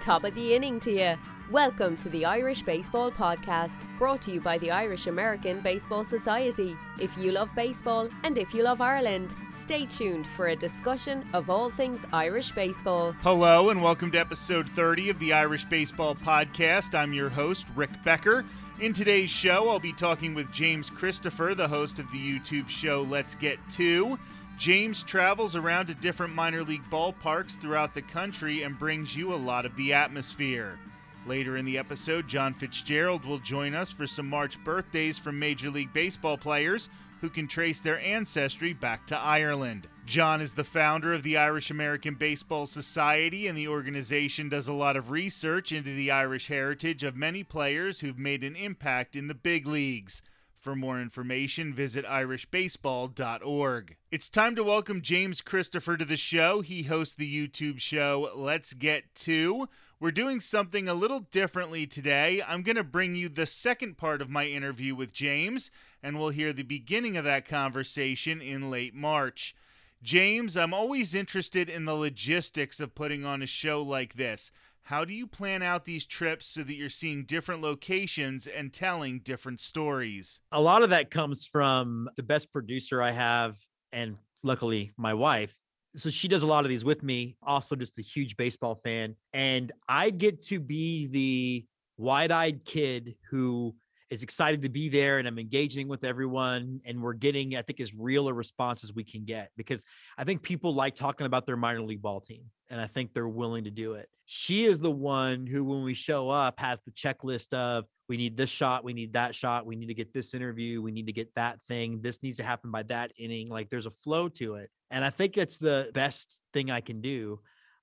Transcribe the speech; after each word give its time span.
Top 0.00 0.22
of 0.24 0.34
the 0.34 0.54
inning 0.54 0.78
to 0.80 0.92
you. 0.92 1.18
Welcome 1.50 1.96
to 1.96 2.08
the 2.08 2.24
Irish 2.24 2.62
Baseball 2.62 3.10
Podcast, 3.10 3.86
brought 3.98 4.22
to 4.22 4.30
you 4.32 4.40
by 4.40 4.56
the 4.58 4.70
Irish 4.70 5.08
American 5.08 5.60
Baseball 5.60 6.04
Society. 6.04 6.76
If 7.00 7.16
you 7.18 7.32
love 7.32 7.50
baseball 7.56 8.08
and 8.22 8.38
if 8.38 8.54
you 8.54 8.62
love 8.62 8.80
Ireland, 8.80 9.34
stay 9.54 9.86
tuned 9.86 10.26
for 10.28 10.48
a 10.48 10.56
discussion 10.56 11.28
of 11.32 11.50
all 11.50 11.68
things 11.68 12.06
Irish 12.12 12.52
baseball. 12.52 13.12
Hello, 13.22 13.70
and 13.70 13.82
welcome 13.82 14.10
to 14.12 14.18
episode 14.18 14.68
30 14.70 15.10
of 15.10 15.18
the 15.18 15.32
Irish 15.32 15.64
Baseball 15.64 16.14
Podcast. 16.14 16.94
I'm 16.94 17.12
your 17.12 17.28
host, 17.28 17.66
Rick 17.74 17.90
Becker. 18.04 18.44
In 18.80 18.92
today's 18.92 19.30
show, 19.30 19.68
I'll 19.68 19.80
be 19.80 19.92
talking 19.92 20.32
with 20.32 20.52
James 20.52 20.90
Christopher, 20.90 21.54
the 21.56 21.66
host 21.66 21.98
of 21.98 22.08
the 22.12 22.18
YouTube 22.18 22.68
show 22.68 23.02
Let's 23.02 23.34
Get 23.34 23.58
Two. 23.68 24.16
James 24.58 25.04
travels 25.04 25.54
around 25.54 25.86
to 25.86 25.94
different 25.94 26.34
minor 26.34 26.64
league 26.64 26.82
ballparks 26.90 27.58
throughout 27.60 27.94
the 27.94 28.02
country 28.02 28.64
and 28.64 28.76
brings 28.76 29.14
you 29.14 29.32
a 29.32 29.36
lot 29.36 29.64
of 29.64 29.76
the 29.76 29.92
atmosphere. 29.92 30.80
Later 31.26 31.56
in 31.56 31.64
the 31.64 31.78
episode, 31.78 32.26
John 32.26 32.54
Fitzgerald 32.54 33.24
will 33.24 33.38
join 33.38 33.72
us 33.72 33.92
for 33.92 34.08
some 34.08 34.28
March 34.28 34.62
birthdays 34.64 35.16
from 35.16 35.38
Major 35.38 35.70
League 35.70 35.92
Baseball 35.92 36.36
players 36.36 36.88
who 37.20 37.30
can 37.30 37.46
trace 37.46 37.80
their 37.80 38.00
ancestry 38.00 38.72
back 38.72 39.06
to 39.06 39.16
Ireland. 39.16 39.86
John 40.06 40.40
is 40.40 40.54
the 40.54 40.64
founder 40.64 41.12
of 41.12 41.22
the 41.22 41.36
Irish 41.36 41.70
American 41.70 42.14
Baseball 42.14 42.66
Society, 42.66 43.46
and 43.46 43.56
the 43.56 43.68
organization 43.68 44.48
does 44.48 44.66
a 44.66 44.72
lot 44.72 44.96
of 44.96 45.10
research 45.12 45.70
into 45.70 45.94
the 45.94 46.10
Irish 46.10 46.48
heritage 46.48 47.04
of 47.04 47.14
many 47.14 47.44
players 47.44 48.00
who've 48.00 48.18
made 48.18 48.42
an 48.42 48.56
impact 48.56 49.14
in 49.14 49.28
the 49.28 49.34
big 49.34 49.66
leagues. 49.66 50.22
For 50.58 50.74
more 50.74 51.00
information, 51.00 51.72
visit 51.72 52.04
irishbaseball.org. 52.04 53.96
It's 54.10 54.28
time 54.28 54.56
to 54.56 54.64
welcome 54.64 55.02
James 55.02 55.40
Christopher 55.40 55.96
to 55.96 56.04
the 56.04 56.16
show. 56.16 56.62
He 56.62 56.82
hosts 56.82 57.14
the 57.14 57.32
YouTube 57.32 57.78
show 57.78 58.32
Let's 58.34 58.74
Get 58.74 59.14
Two. 59.14 59.68
We're 60.00 60.10
doing 60.10 60.40
something 60.40 60.88
a 60.88 60.94
little 60.94 61.20
differently 61.20 61.86
today. 61.86 62.42
I'm 62.46 62.64
going 62.64 62.74
to 62.74 62.82
bring 62.82 63.14
you 63.14 63.28
the 63.28 63.46
second 63.46 63.98
part 63.98 64.20
of 64.20 64.30
my 64.30 64.46
interview 64.46 64.96
with 64.96 65.12
James, 65.12 65.70
and 66.02 66.18
we'll 66.18 66.30
hear 66.30 66.52
the 66.52 66.64
beginning 66.64 67.16
of 67.16 67.24
that 67.24 67.46
conversation 67.46 68.42
in 68.42 68.68
late 68.68 68.94
March. 68.94 69.54
James, 70.02 70.56
I'm 70.56 70.74
always 70.74 71.14
interested 71.14 71.68
in 71.68 71.84
the 71.84 71.94
logistics 71.94 72.80
of 72.80 72.96
putting 72.96 73.24
on 73.24 73.42
a 73.42 73.46
show 73.46 73.80
like 73.80 74.14
this. 74.14 74.50
How 74.88 75.04
do 75.04 75.12
you 75.12 75.26
plan 75.26 75.60
out 75.60 75.84
these 75.84 76.06
trips 76.06 76.46
so 76.46 76.62
that 76.62 76.74
you're 76.74 76.88
seeing 76.88 77.26
different 77.26 77.60
locations 77.60 78.46
and 78.46 78.72
telling 78.72 79.18
different 79.18 79.60
stories? 79.60 80.40
A 80.50 80.62
lot 80.62 80.82
of 80.82 80.88
that 80.88 81.10
comes 81.10 81.44
from 81.44 82.08
the 82.16 82.22
best 82.22 82.50
producer 82.54 83.02
I 83.02 83.10
have, 83.10 83.58
and 83.92 84.16
luckily 84.42 84.92
my 84.96 85.12
wife. 85.12 85.54
So 85.94 86.08
she 86.08 86.26
does 86.26 86.42
a 86.42 86.46
lot 86.46 86.64
of 86.64 86.70
these 86.70 86.86
with 86.86 87.02
me, 87.02 87.36
also 87.42 87.76
just 87.76 87.98
a 87.98 88.02
huge 88.02 88.34
baseball 88.38 88.80
fan. 88.82 89.14
And 89.34 89.72
I 89.90 90.08
get 90.08 90.42
to 90.44 90.58
be 90.58 91.06
the 91.06 91.66
wide 91.98 92.32
eyed 92.32 92.64
kid 92.64 93.14
who 93.30 93.74
is 94.10 94.22
excited 94.22 94.62
to 94.62 94.68
be 94.68 94.88
there 94.88 95.18
and 95.18 95.28
I'm 95.28 95.38
engaging 95.38 95.88
with 95.88 96.04
everyone 96.04 96.80
and 96.86 97.02
we're 97.02 97.12
getting 97.12 97.56
I 97.56 97.62
think 97.62 97.80
as 97.80 97.94
real 97.94 98.28
a 98.28 98.32
response 98.32 98.82
as 98.84 98.92
we 98.92 99.04
can 99.04 99.24
get 99.24 99.50
because 99.56 99.84
I 100.16 100.24
think 100.24 100.42
people 100.42 100.74
like 100.74 100.94
talking 100.94 101.26
about 101.26 101.46
their 101.46 101.56
minor 101.56 101.82
league 101.82 102.02
ball 102.02 102.20
team 102.20 102.44
and 102.70 102.80
I 102.80 102.86
think 102.86 103.12
they're 103.12 103.28
willing 103.28 103.64
to 103.64 103.70
do 103.70 103.94
it. 103.94 104.08
She 104.26 104.64
is 104.64 104.78
the 104.78 104.90
one 104.90 105.46
who 105.46 105.64
when 105.64 105.82
we 105.82 105.94
show 105.94 106.28
up 106.28 106.58
has 106.60 106.80
the 106.80 106.90
checklist 106.90 107.52
of 107.52 107.84
we 108.08 108.16
need 108.16 108.36
this 108.36 108.50
shot, 108.50 108.84
we 108.84 108.94
need 108.94 109.12
that 109.12 109.34
shot, 109.34 109.66
we 109.66 109.76
need 109.76 109.88
to 109.88 109.94
get 109.94 110.14
this 110.14 110.32
interview, 110.32 110.80
we 110.80 110.90
need 110.90 111.06
to 111.06 111.12
get 111.12 111.34
that 111.34 111.60
thing, 111.60 112.00
this 112.00 112.22
needs 112.22 112.38
to 112.38 112.42
happen 112.42 112.70
by 112.70 112.82
that 112.84 113.12
inning 113.18 113.48
like 113.48 113.68
there's 113.68 113.86
a 113.86 113.90
flow 113.90 114.28
to 114.28 114.54
it. 114.54 114.70
And 114.90 115.04
I 115.04 115.10
think 115.10 115.36
it's 115.36 115.58
the 115.58 115.90
best 115.92 116.42
thing 116.54 116.70
I 116.70 116.80
can 116.80 117.02
do 117.02 117.40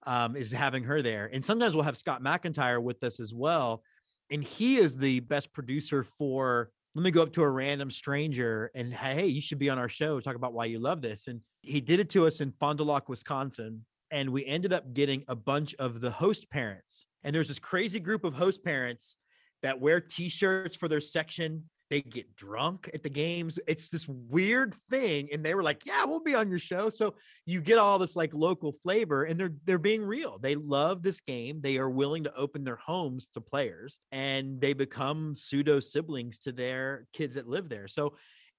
um, 0.08 0.36
is 0.36 0.52
having 0.52 0.84
her 0.84 1.02
there. 1.02 1.30
And 1.32 1.44
sometimes 1.44 1.76
we'll 1.76 1.84
have 1.84 1.98
Scott 1.98 2.22
McIntyre 2.22 2.82
with 2.82 3.04
us 3.04 3.20
as 3.20 3.34
well 3.34 3.84
and 4.32 4.44
he 4.44 4.78
is 4.78 4.98
the 4.98 5.20
best 5.22 5.54
producer 5.54 6.04
for 6.04 6.70
let 6.96 7.04
me 7.04 7.12
go 7.12 7.24
up 7.24 7.34
to 7.34 7.44
a 7.44 7.50
random 7.50 7.92
stranger 7.92 8.72
and 8.76 8.94
hey 8.94 9.26
you 9.26 9.42
should 9.42 9.60
be 9.60 9.70
on 9.70 9.78
our 9.78 9.90
show 9.90 10.20
talk 10.20 10.36
about 10.36 10.54
why 10.54 10.66
you 10.66 10.80
love 10.80 11.02
this 11.02 11.28
and 11.28 11.42
he 11.62 11.82
did 11.82 12.00
it 12.00 12.10
to 12.10 12.26
us 12.26 12.42
in 12.42 12.52
fond 12.60 12.78
du 12.78 12.84
lac 12.84 13.10
wisconsin 13.10 13.86
and 14.12 14.30
we 14.30 14.46
ended 14.46 14.72
up 14.72 14.94
getting 14.94 15.24
a 15.28 15.36
bunch 15.36 15.76
of 15.76 16.02
the 16.02 16.12
host 16.12 16.50
parents 16.50 17.08
and 17.24 17.36
there's 17.36 17.48
this 17.48 17.60
crazy 17.60 18.00
group 18.00 18.24
of 18.24 18.34
host 18.34 18.64
parents 18.64 19.18
that 19.62 19.80
wear 19.80 20.00
t-shirts 20.00 20.76
for 20.76 20.88
their 20.88 21.02
section 21.02 21.64
they 21.90 22.02
get 22.02 22.36
drunk 22.36 22.90
at 22.94 23.04
the 23.04 23.10
games. 23.10 23.60
It's 23.68 23.90
this 23.90 24.08
weird 24.08 24.74
thing. 24.90 25.30
And 25.32 25.46
they 25.46 25.54
were 25.54 25.64
like, 25.64 25.86
Yeah, 25.86 26.06
we'll 26.06 26.20
be 26.20 26.36
on 26.36 26.50
your 26.50 26.60
show. 26.60 26.90
So 26.90 27.16
you 27.46 27.62
get 27.62 27.78
all 27.78 28.00
this 28.00 28.16
like 28.16 28.34
local 28.34 28.72
flavor 28.72 29.24
and 29.24 29.40
they're 29.40 29.54
they're 29.66 29.78
being 29.78 30.04
real. 30.04 30.38
They 30.40 30.56
love 30.56 31.04
this 31.04 31.22
game. 31.22 31.62
They 31.62 31.78
are 31.78 31.90
willing 31.90 32.24
to 32.24 32.36
open 32.36 32.64
their 32.64 32.78
homes 32.78 33.28
to 33.34 33.42
players 33.42 34.00
and 34.12 34.60
they 34.60 34.74
become 34.74 35.36
pseudo 35.36 35.80
siblings 35.80 36.40
to 36.40 36.52
their 36.52 37.08
kids 37.14 37.36
that 37.36 37.48
live 37.48 37.70
there. 37.70 37.88
So 37.88 38.16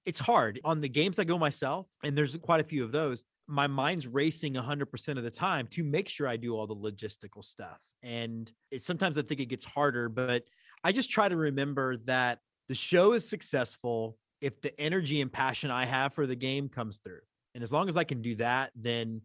it's 0.07 0.19
hard 0.19 0.61
on 0.63 0.79
the 0.79 0.87
games 0.87 1.19
I 1.19 1.25
go 1.25 1.37
myself, 1.37 1.85
and 2.01 2.17
there's 2.17 2.37
quite 2.37 2.61
a 2.61 2.63
few 2.63 2.81
of 2.81 2.93
those. 2.93 3.25
My 3.45 3.67
mind's 3.67 4.07
racing 4.07 4.53
100% 4.53 5.17
of 5.17 5.23
the 5.23 5.29
time 5.29 5.67
to 5.71 5.83
make 5.83 6.07
sure 6.07 6.29
I 6.29 6.37
do 6.37 6.55
all 6.55 6.65
the 6.65 6.75
logistical 6.75 7.43
stuff. 7.43 7.81
And 8.03 8.49
it, 8.71 8.81
sometimes 8.81 9.17
I 9.17 9.21
think 9.21 9.41
it 9.41 9.47
gets 9.47 9.65
harder, 9.65 10.07
but 10.07 10.43
I 10.81 10.93
just 10.93 11.09
try 11.11 11.27
to 11.27 11.35
remember 11.35 11.97
that 12.05 12.39
the 12.67 12.75
show 12.75 13.13
is 13.13 13.27
successful 13.27 14.17
if 14.41 14.61
the 14.61 14.79
energy 14.79 15.21
and 15.21 15.31
passion 15.31 15.71
I 15.71 15.85
have 15.85 16.13
for 16.13 16.27
the 16.27 16.35
game 16.35 16.69
comes 16.69 16.99
through. 16.99 17.21
And 17.55 17.63
as 17.63 17.71
long 17.71 17.89
as 17.89 17.97
I 17.97 18.03
can 18.03 18.21
do 18.21 18.35
that, 18.35 18.71
then 18.75 19.21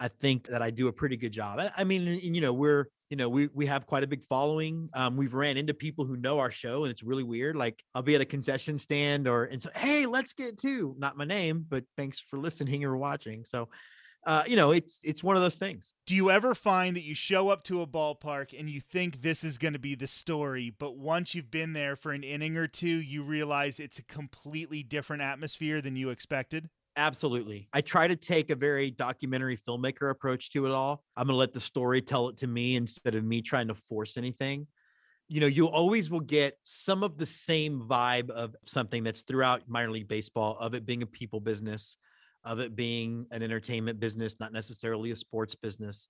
I 0.00 0.08
think 0.08 0.48
that 0.48 0.62
I 0.62 0.70
do 0.70 0.88
a 0.88 0.92
pretty 0.92 1.16
good 1.16 1.32
job. 1.32 1.60
I, 1.76 1.84
mean, 1.84 2.06
you 2.06 2.40
know, 2.40 2.52
we're, 2.52 2.88
you 3.10 3.16
know, 3.16 3.28
we 3.28 3.48
we 3.54 3.66
have 3.66 3.86
quite 3.86 4.04
a 4.04 4.06
big 4.06 4.24
following. 4.24 4.88
Um, 4.94 5.16
we've 5.16 5.34
ran 5.34 5.56
into 5.56 5.74
people 5.74 6.04
who 6.04 6.16
know 6.16 6.38
our 6.38 6.50
show, 6.50 6.84
and 6.84 6.90
it's 6.90 7.02
really 7.02 7.22
weird. 7.22 7.56
Like 7.56 7.82
I'll 7.94 8.02
be 8.02 8.14
at 8.14 8.20
a 8.20 8.26
concession 8.26 8.78
stand, 8.78 9.26
or 9.26 9.44
and 9.44 9.60
so, 9.62 9.70
hey, 9.74 10.06
let's 10.06 10.34
get 10.34 10.58
to 10.58 10.94
not 10.98 11.16
my 11.16 11.24
name, 11.24 11.64
but 11.68 11.84
thanks 11.96 12.20
for 12.20 12.38
listening 12.38 12.84
or 12.84 12.96
watching. 12.96 13.44
So 13.44 13.68
uh, 14.26 14.44
you 14.46 14.56
know, 14.56 14.72
it's 14.72 15.00
it's 15.04 15.22
one 15.22 15.36
of 15.36 15.42
those 15.42 15.54
things. 15.54 15.92
Do 16.06 16.14
you 16.14 16.30
ever 16.30 16.54
find 16.54 16.96
that 16.96 17.02
you 17.02 17.14
show 17.14 17.48
up 17.48 17.64
to 17.64 17.80
a 17.82 17.86
ballpark 17.86 18.58
and 18.58 18.68
you 18.68 18.80
think 18.80 19.22
this 19.22 19.44
is 19.44 19.58
going 19.58 19.72
to 19.74 19.78
be 19.78 19.94
the 19.94 20.06
story, 20.06 20.74
but 20.76 20.96
once 20.96 21.34
you've 21.34 21.50
been 21.50 21.72
there 21.72 21.96
for 21.96 22.12
an 22.12 22.24
inning 22.24 22.56
or 22.56 22.66
two, 22.66 22.86
you 22.86 23.22
realize 23.22 23.78
it's 23.78 23.98
a 23.98 24.04
completely 24.04 24.82
different 24.82 25.22
atmosphere 25.22 25.80
than 25.80 25.96
you 25.96 26.10
expected? 26.10 26.68
Absolutely. 26.96 27.68
I 27.72 27.80
try 27.80 28.08
to 28.08 28.16
take 28.16 28.50
a 28.50 28.56
very 28.56 28.90
documentary 28.90 29.56
filmmaker 29.56 30.10
approach 30.10 30.50
to 30.50 30.66
it 30.66 30.72
all. 30.72 31.04
I'm 31.16 31.28
going 31.28 31.34
to 31.34 31.38
let 31.38 31.52
the 31.52 31.60
story 31.60 32.02
tell 32.02 32.28
it 32.28 32.38
to 32.38 32.48
me 32.48 32.74
instead 32.74 33.14
of 33.14 33.22
me 33.22 33.40
trying 33.40 33.68
to 33.68 33.74
force 33.74 34.16
anything. 34.16 34.66
You 35.28 35.40
know, 35.40 35.46
you 35.46 35.68
always 35.68 36.10
will 36.10 36.20
get 36.20 36.58
some 36.64 37.04
of 37.04 37.16
the 37.16 37.26
same 37.26 37.82
vibe 37.88 38.30
of 38.30 38.56
something 38.64 39.04
that's 39.04 39.22
throughout 39.22 39.68
minor 39.68 39.92
league 39.92 40.08
baseball, 40.08 40.56
of 40.58 40.74
it 40.74 40.84
being 40.84 41.02
a 41.02 41.06
people 41.06 41.38
business, 41.38 41.96
of 42.44 42.60
it 42.60 42.76
being 42.76 43.26
an 43.30 43.42
entertainment 43.42 44.00
business, 44.00 44.40
not 44.40 44.52
necessarily 44.52 45.10
a 45.10 45.16
sports 45.16 45.54
business, 45.54 46.08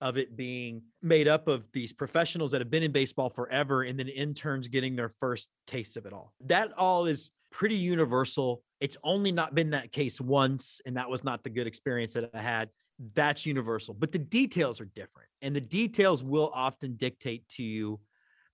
of 0.00 0.16
it 0.16 0.36
being 0.36 0.82
made 1.02 1.28
up 1.28 1.48
of 1.48 1.66
these 1.72 1.92
professionals 1.92 2.50
that 2.52 2.60
have 2.60 2.70
been 2.70 2.82
in 2.82 2.92
baseball 2.92 3.28
forever 3.28 3.82
and 3.82 3.98
then 3.98 4.08
interns 4.08 4.68
getting 4.68 4.96
their 4.96 5.08
first 5.08 5.48
taste 5.66 5.96
of 5.96 6.06
it 6.06 6.12
all. 6.12 6.32
That 6.40 6.72
all 6.72 7.06
is 7.06 7.30
pretty 7.50 7.74
universal. 7.74 8.62
It's 8.80 8.96
only 9.04 9.32
not 9.32 9.54
been 9.54 9.70
that 9.70 9.92
case 9.92 10.20
once, 10.20 10.80
and 10.86 10.96
that 10.96 11.10
was 11.10 11.22
not 11.22 11.42
the 11.42 11.50
good 11.50 11.66
experience 11.66 12.14
that 12.14 12.30
I 12.34 12.40
had. 12.40 12.70
That's 13.14 13.44
universal, 13.46 13.94
but 13.94 14.12
the 14.12 14.18
details 14.18 14.80
are 14.80 14.90
different, 14.94 15.28
and 15.42 15.54
the 15.56 15.60
details 15.60 16.22
will 16.22 16.50
often 16.54 16.96
dictate 16.96 17.48
to 17.50 17.62
you 17.62 18.00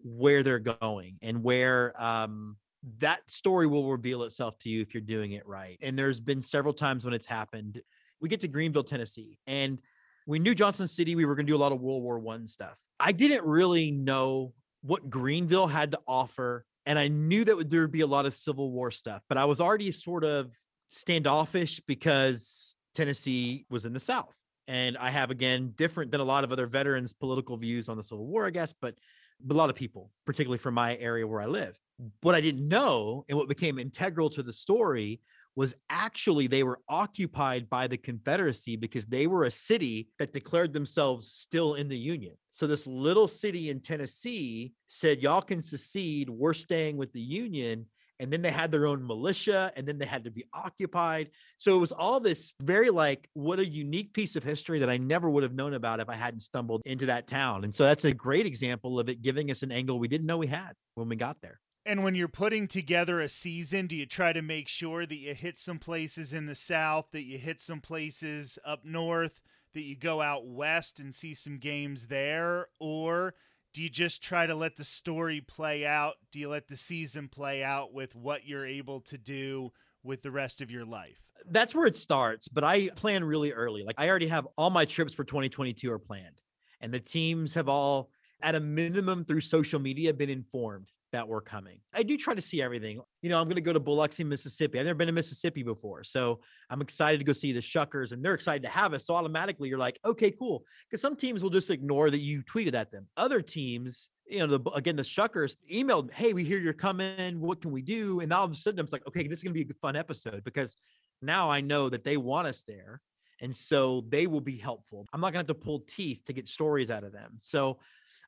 where 0.02 0.42
they're 0.42 0.58
going 0.58 1.18
and 1.22 1.42
where 1.42 2.00
um, 2.02 2.56
that 2.98 3.28
story 3.28 3.66
will 3.66 3.90
reveal 3.90 4.22
itself 4.22 4.58
to 4.60 4.68
you 4.68 4.80
if 4.80 4.94
you're 4.94 5.00
doing 5.00 5.32
it 5.32 5.46
right. 5.46 5.78
And 5.82 5.98
there's 5.98 6.20
been 6.20 6.40
several 6.40 6.72
times 6.72 7.04
when 7.04 7.14
it's 7.14 7.26
happened. 7.26 7.82
We 8.20 8.28
get 8.28 8.40
to 8.40 8.48
Greeneville, 8.48 8.86
Tennessee, 8.86 9.38
and 9.46 9.80
we 10.26 10.38
knew 10.38 10.54
Johnson 10.54 10.88
City. 10.88 11.16
We 11.16 11.24
were 11.24 11.34
going 11.34 11.46
to 11.46 11.52
do 11.52 11.56
a 11.56 11.58
lot 11.58 11.72
of 11.72 11.80
World 11.80 12.02
War 12.02 12.18
One 12.18 12.46
stuff. 12.46 12.78
I 12.98 13.12
didn't 13.12 13.44
really 13.44 13.90
know 13.90 14.54
what 14.82 15.10
Greeneville 15.10 15.70
had 15.70 15.90
to 15.92 16.00
offer, 16.06 16.64
and 16.86 16.98
I 16.98 17.08
knew 17.08 17.44
that 17.44 17.70
there 17.70 17.80
would 17.80 17.92
be 17.92 18.00
a 18.00 18.06
lot 18.06 18.24
of 18.24 18.34
Civil 18.34 18.70
War 18.70 18.90
stuff. 18.90 19.22
But 19.28 19.36
I 19.36 19.44
was 19.44 19.60
already 19.60 19.90
sort 19.90 20.24
of 20.24 20.54
standoffish 20.90 21.80
because 21.86 22.76
Tennessee 22.94 23.66
was 23.68 23.84
in 23.84 23.92
the 23.92 24.00
South, 24.00 24.40
and 24.68 24.96
I 24.96 25.10
have 25.10 25.30
again 25.30 25.72
different 25.74 26.12
than 26.12 26.20
a 26.20 26.24
lot 26.24 26.44
of 26.44 26.52
other 26.52 26.66
veterans' 26.66 27.12
political 27.12 27.56
views 27.56 27.88
on 27.88 27.96
the 27.96 28.02
Civil 28.02 28.26
War, 28.26 28.46
I 28.46 28.50
guess, 28.50 28.72
but. 28.72 28.94
But 29.38 29.54
a 29.54 29.58
lot 29.58 29.68
of 29.68 29.76
people, 29.76 30.10
particularly 30.24 30.56
from 30.56 30.72
my 30.72 30.96
area 30.96 31.26
where 31.26 31.42
I 31.42 31.44
live 31.44 31.78
what 32.22 32.34
I 32.34 32.40
didn't 32.40 32.68
know 32.68 33.24
and 33.28 33.38
what 33.38 33.48
became 33.48 33.78
integral 33.78 34.30
to 34.30 34.42
the 34.42 34.52
story 34.52 35.20
was 35.54 35.74
actually 35.88 36.46
they 36.46 36.62
were 36.62 36.80
occupied 36.88 37.70
by 37.70 37.86
the 37.86 37.96
Confederacy 37.96 38.76
because 38.76 39.06
they 39.06 39.26
were 39.26 39.44
a 39.44 39.50
city 39.50 40.08
that 40.18 40.34
declared 40.34 40.74
themselves 40.74 41.32
still 41.32 41.74
in 41.74 41.88
the 41.88 41.96
Union. 41.96 42.34
So 42.50 42.66
this 42.66 42.86
little 42.86 43.26
city 43.26 43.70
in 43.70 43.80
Tennessee 43.80 44.74
said, 44.88 45.22
Y'all 45.22 45.40
can 45.40 45.62
secede, 45.62 46.28
we're 46.28 46.52
staying 46.52 46.98
with 46.98 47.12
the 47.12 47.20
Union. 47.20 47.86
and 48.18 48.32
then 48.32 48.40
they 48.42 48.50
had 48.50 48.70
their 48.70 48.86
own 48.86 49.06
militia 49.06 49.70
and 49.76 49.86
then 49.86 49.98
they 49.98 50.06
had 50.06 50.24
to 50.24 50.30
be 50.30 50.44
occupied 50.54 51.28
so 51.58 51.76
it 51.76 51.80
was 51.80 51.92
all 51.92 52.18
this 52.18 52.54
very 52.62 52.88
like 52.88 53.28
what 53.34 53.58
a 53.58 53.66
unique 53.68 54.12
piece 54.14 54.36
of 54.36 54.42
history 54.42 54.78
that 54.78 54.88
i 54.88 54.96
never 54.96 55.28
would 55.28 55.42
have 55.42 55.52
known 55.54 55.74
about 55.74 56.00
if 56.00 56.08
i 56.08 56.14
hadn't 56.14 56.40
stumbled 56.40 56.80
into 56.86 57.06
that 57.06 57.26
town 57.26 57.64
and 57.64 57.74
so 57.74 57.84
that's 57.84 58.06
a 58.06 58.14
great 58.14 58.46
example 58.46 58.98
of 58.98 59.10
it 59.10 59.20
giving 59.20 59.50
us 59.50 59.62
an 59.62 59.70
angle 59.70 59.98
we 59.98 60.08
didn't 60.08 60.26
know 60.26 60.38
we 60.38 60.46
had 60.46 60.72
when 60.94 61.08
we 61.10 61.16
got 61.16 61.36
there 61.42 61.60
and 61.86 62.02
when 62.02 62.16
you're 62.16 62.26
putting 62.26 62.66
together 62.66 63.20
a 63.20 63.28
season, 63.28 63.86
do 63.86 63.94
you 63.94 64.06
try 64.06 64.32
to 64.32 64.42
make 64.42 64.66
sure 64.66 65.06
that 65.06 65.16
you 65.18 65.34
hit 65.34 65.56
some 65.56 65.78
places 65.78 66.32
in 66.32 66.46
the 66.46 66.56
south, 66.56 67.06
that 67.12 67.22
you 67.22 67.38
hit 67.38 67.60
some 67.60 67.80
places 67.80 68.58
up 68.64 68.84
north, 68.84 69.40
that 69.72 69.82
you 69.82 69.94
go 69.94 70.20
out 70.20 70.46
west 70.46 70.98
and 70.98 71.14
see 71.14 71.32
some 71.32 71.58
games 71.58 72.08
there? 72.08 72.66
Or 72.80 73.34
do 73.72 73.80
you 73.80 73.88
just 73.88 74.20
try 74.20 74.46
to 74.46 74.54
let 74.54 74.76
the 74.76 74.84
story 74.84 75.40
play 75.40 75.86
out? 75.86 76.14
Do 76.32 76.40
you 76.40 76.48
let 76.48 76.66
the 76.66 76.76
season 76.76 77.28
play 77.28 77.62
out 77.62 77.94
with 77.94 78.16
what 78.16 78.44
you're 78.44 78.66
able 78.66 79.00
to 79.02 79.16
do 79.16 79.70
with 80.02 80.22
the 80.22 80.32
rest 80.32 80.60
of 80.60 80.72
your 80.72 80.84
life? 80.84 81.22
That's 81.48 81.74
where 81.74 81.86
it 81.86 81.96
starts, 81.96 82.48
but 82.48 82.64
I 82.64 82.88
plan 82.96 83.22
really 83.22 83.52
early. 83.52 83.84
Like 83.84 83.96
I 84.00 84.08
already 84.08 84.28
have 84.28 84.48
all 84.56 84.70
my 84.70 84.86
trips 84.86 85.14
for 85.14 85.22
2022 85.22 85.92
are 85.92 85.98
planned, 86.00 86.40
and 86.80 86.92
the 86.92 86.98
teams 86.98 87.54
have 87.54 87.68
all, 87.68 88.10
at 88.42 88.54
a 88.56 88.60
minimum 88.60 89.24
through 89.24 89.42
social 89.42 89.78
media, 89.78 90.12
been 90.12 90.30
informed 90.30 90.90
that 91.16 91.26
were 91.26 91.40
coming. 91.40 91.80
I 91.94 92.02
do 92.02 92.18
try 92.18 92.34
to 92.34 92.42
see 92.42 92.60
everything. 92.60 93.00
You 93.22 93.30
know, 93.30 93.40
I'm 93.40 93.46
going 93.46 93.56
to 93.56 93.62
go 93.62 93.72
to 93.72 93.80
Biloxi, 93.80 94.22
Mississippi. 94.22 94.78
I've 94.78 94.84
never 94.84 94.98
been 94.98 95.06
to 95.06 95.12
Mississippi 95.12 95.62
before. 95.62 96.04
So 96.04 96.40
I'm 96.68 96.82
excited 96.82 97.16
to 97.18 97.24
go 97.24 97.32
see 97.32 97.52
the 97.52 97.60
Shuckers 97.60 98.12
and 98.12 98.22
they're 98.22 98.34
excited 98.34 98.62
to 98.64 98.68
have 98.68 98.92
us. 98.92 99.06
So 99.06 99.14
automatically 99.14 99.70
you're 99.70 99.78
like, 99.78 99.98
okay, 100.04 100.30
cool. 100.30 100.62
Because 100.88 101.00
some 101.00 101.16
teams 101.16 101.42
will 101.42 101.50
just 101.50 101.70
ignore 101.70 102.10
that 102.10 102.20
you 102.20 102.42
tweeted 102.42 102.74
at 102.74 102.92
them. 102.92 103.06
Other 103.16 103.40
teams, 103.40 104.10
you 104.26 104.40
know, 104.40 104.58
the 104.58 104.70
again, 104.72 104.96
the 104.96 105.02
Shuckers 105.02 105.56
emailed, 105.72 106.12
hey, 106.12 106.34
we 106.34 106.44
hear 106.44 106.58
you're 106.58 106.74
coming. 106.74 107.40
What 107.40 107.62
can 107.62 107.70
we 107.70 107.80
do? 107.80 108.20
And 108.20 108.30
all 108.30 108.44
of 108.44 108.52
a 108.52 108.54
sudden 108.54 108.78
I'm 108.78 108.86
like, 108.92 109.06
okay, 109.08 109.26
this 109.26 109.38
is 109.38 109.42
going 109.42 109.54
to 109.54 109.64
be 109.64 109.70
a 109.70 109.74
fun 109.80 109.96
episode 109.96 110.44
because 110.44 110.76
now 111.22 111.48
I 111.48 111.62
know 111.62 111.88
that 111.88 112.04
they 112.04 112.18
want 112.18 112.46
us 112.46 112.62
there. 112.68 113.00
And 113.40 113.54
so 113.54 114.04
they 114.08 114.26
will 114.26 114.40
be 114.40 114.56
helpful. 114.56 115.06
I'm 115.12 115.20
not 115.20 115.32
going 115.32 115.44
to 115.44 115.50
have 115.50 115.58
to 115.58 115.64
pull 115.64 115.80
teeth 115.80 116.22
to 116.26 116.32
get 116.32 116.48
stories 116.48 116.90
out 116.90 117.04
of 117.04 117.12
them. 117.12 117.38
So 117.40 117.78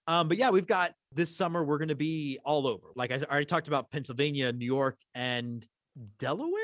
um, 0.08 0.26
but 0.26 0.38
yeah, 0.38 0.48
we've 0.48 0.66
got 0.66 0.94
this 1.12 1.36
summer, 1.36 1.62
we're 1.62 1.76
going 1.76 1.88
to 1.88 1.94
be 1.94 2.38
all 2.42 2.66
over. 2.66 2.88
Like 2.96 3.12
I 3.12 3.20
already 3.30 3.44
talked 3.44 3.68
about 3.68 3.90
Pennsylvania, 3.90 4.50
New 4.52 4.64
York, 4.64 4.96
and 5.14 5.64
Delaware. 6.18 6.54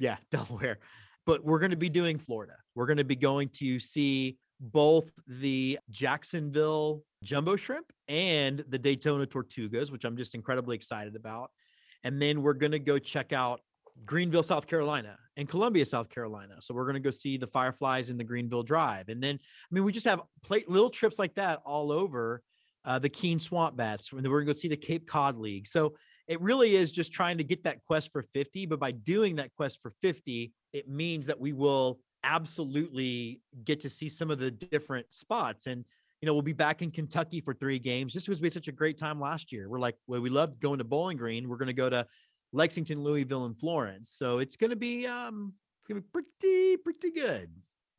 Yeah, 0.00 0.16
Delaware. 0.32 0.78
But 1.24 1.44
we're 1.44 1.60
going 1.60 1.70
to 1.70 1.76
be 1.76 1.88
doing 1.88 2.18
Florida. 2.18 2.54
We're 2.74 2.86
going 2.86 2.96
to 2.96 3.04
be 3.04 3.14
going 3.14 3.48
to 3.58 3.78
see 3.78 4.38
both 4.58 5.10
the 5.28 5.78
Jacksonville 5.90 7.04
jumbo 7.22 7.54
shrimp 7.54 7.86
and 8.08 8.64
the 8.68 8.78
Daytona 8.78 9.24
tortugas, 9.24 9.92
which 9.92 10.04
I'm 10.04 10.16
just 10.16 10.34
incredibly 10.34 10.74
excited 10.74 11.14
about. 11.14 11.52
And 12.02 12.20
then 12.20 12.42
we're 12.42 12.54
going 12.54 12.72
to 12.72 12.80
go 12.80 12.98
check 12.98 13.32
out 13.32 13.60
Greenville, 14.04 14.42
South 14.42 14.66
Carolina, 14.66 15.16
and 15.36 15.48
Columbia, 15.48 15.86
South 15.86 16.08
Carolina. 16.08 16.56
So 16.60 16.74
we're 16.74 16.84
going 16.84 16.94
to 16.94 17.00
go 17.00 17.12
see 17.12 17.36
the 17.36 17.46
Fireflies 17.46 18.10
in 18.10 18.16
the 18.16 18.24
Greenville 18.24 18.64
Drive. 18.64 19.08
And 19.08 19.22
then, 19.22 19.36
I 19.40 19.74
mean, 19.74 19.84
we 19.84 19.92
just 19.92 20.06
have 20.06 20.22
little 20.66 20.90
trips 20.90 21.18
like 21.18 21.34
that 21.36 21.60
all 21.64 21.92
over 21.92 22.42
uh, 22.84 22.98
the 22.98 23.08
Keene 23.08 23.40
Swamp 23.40 23.76
Bats. 23.76 24.12
And 24.12 24.22
we're 24.22 24.42
going 24.42 24.46
to 24.46 24.54
go 24.54 24.58
see 24.58 24.68
the 24.68 24.76
Cape 24.76 25.06
Cod 25.06 25.36
League. 25.36 25.66
So 25.66 25.94
it 26.28 26.40
really 26.40 26.76
is 26.76 26.92
just 26.92 27.12
trying 27.12 27.38
to 27.38 27.44
get 27.44 27.64
that 27.64 27.84
quest 27.84 28.12
for 28.12 28.22
50. 28.22 28.66
But 28.66 28.80
by 28.80 28.92
doing 28.92 29.36
that 29.36 29.52
quest 29.56 29.80
for 29.82 29.90
50, 30.00 30.52
it 30.72 30.88
means 30.88 31.26
that 31.26 31.38
we 31.38 31.52
will 31.52 31.98
absolutely 32.22 33.40
get 33.64 33.80
to 33.80 33.90
see 33.90 34.08
some 34.08 34.30
of 34.30 34.38
the 34.38 34.50
different 34.50 35.06
spots. 35.10 35.66
And, 35.66 35.84
you 36.20 36.26
know, 36.26 36.32
we'll 36.32 36.42
be 36.42 36.52
back 36.52 36.82
in 36.82 36.90
Kentucky 36.90 37.40
for 37.40 37.54
three 37.54 37.78
games 37.78 38.12
just 38.12 38.26
because 38.26 38.40
we 38.40 38.46
had 38.46 38.52
such 38.52 38.68
a 38.68 38.72
great 38.72 38.98
time 38.98 39.20
last 39.20 39.52
year. 39.52 39.68
We're 39.68 39.78
like, 39.78 39.96
well, 40.06 40.20
we 40.20 40.30
loved 40.30 40.60
going 40.60 40.78
to 40.78 40.84
Bowling 40.84 41.16
Green. 41.16 41.48
We're 41.48 41.56
going 41.56 41.66
to 41.68 41.72
go 41.72 41.90
to 41.90 42.06
Lexington, 42.52 43.02
Louisville, 43.02 43.46
and 43.46 43.58
Florence. 43.58 44.10
So 44.10 44.38
it's 44.38 44.56
going 44.56 44.70
to 44.70 44.76
be, 44.76 45.06
um, 45.06 45.54
it's 45.80 45.88
going 45.88 46.00
to 46.00 46.06
be 46.06 46.12
pretty, 46.12 46.76
pretty 46.76 47.10
good. 47.10 47.50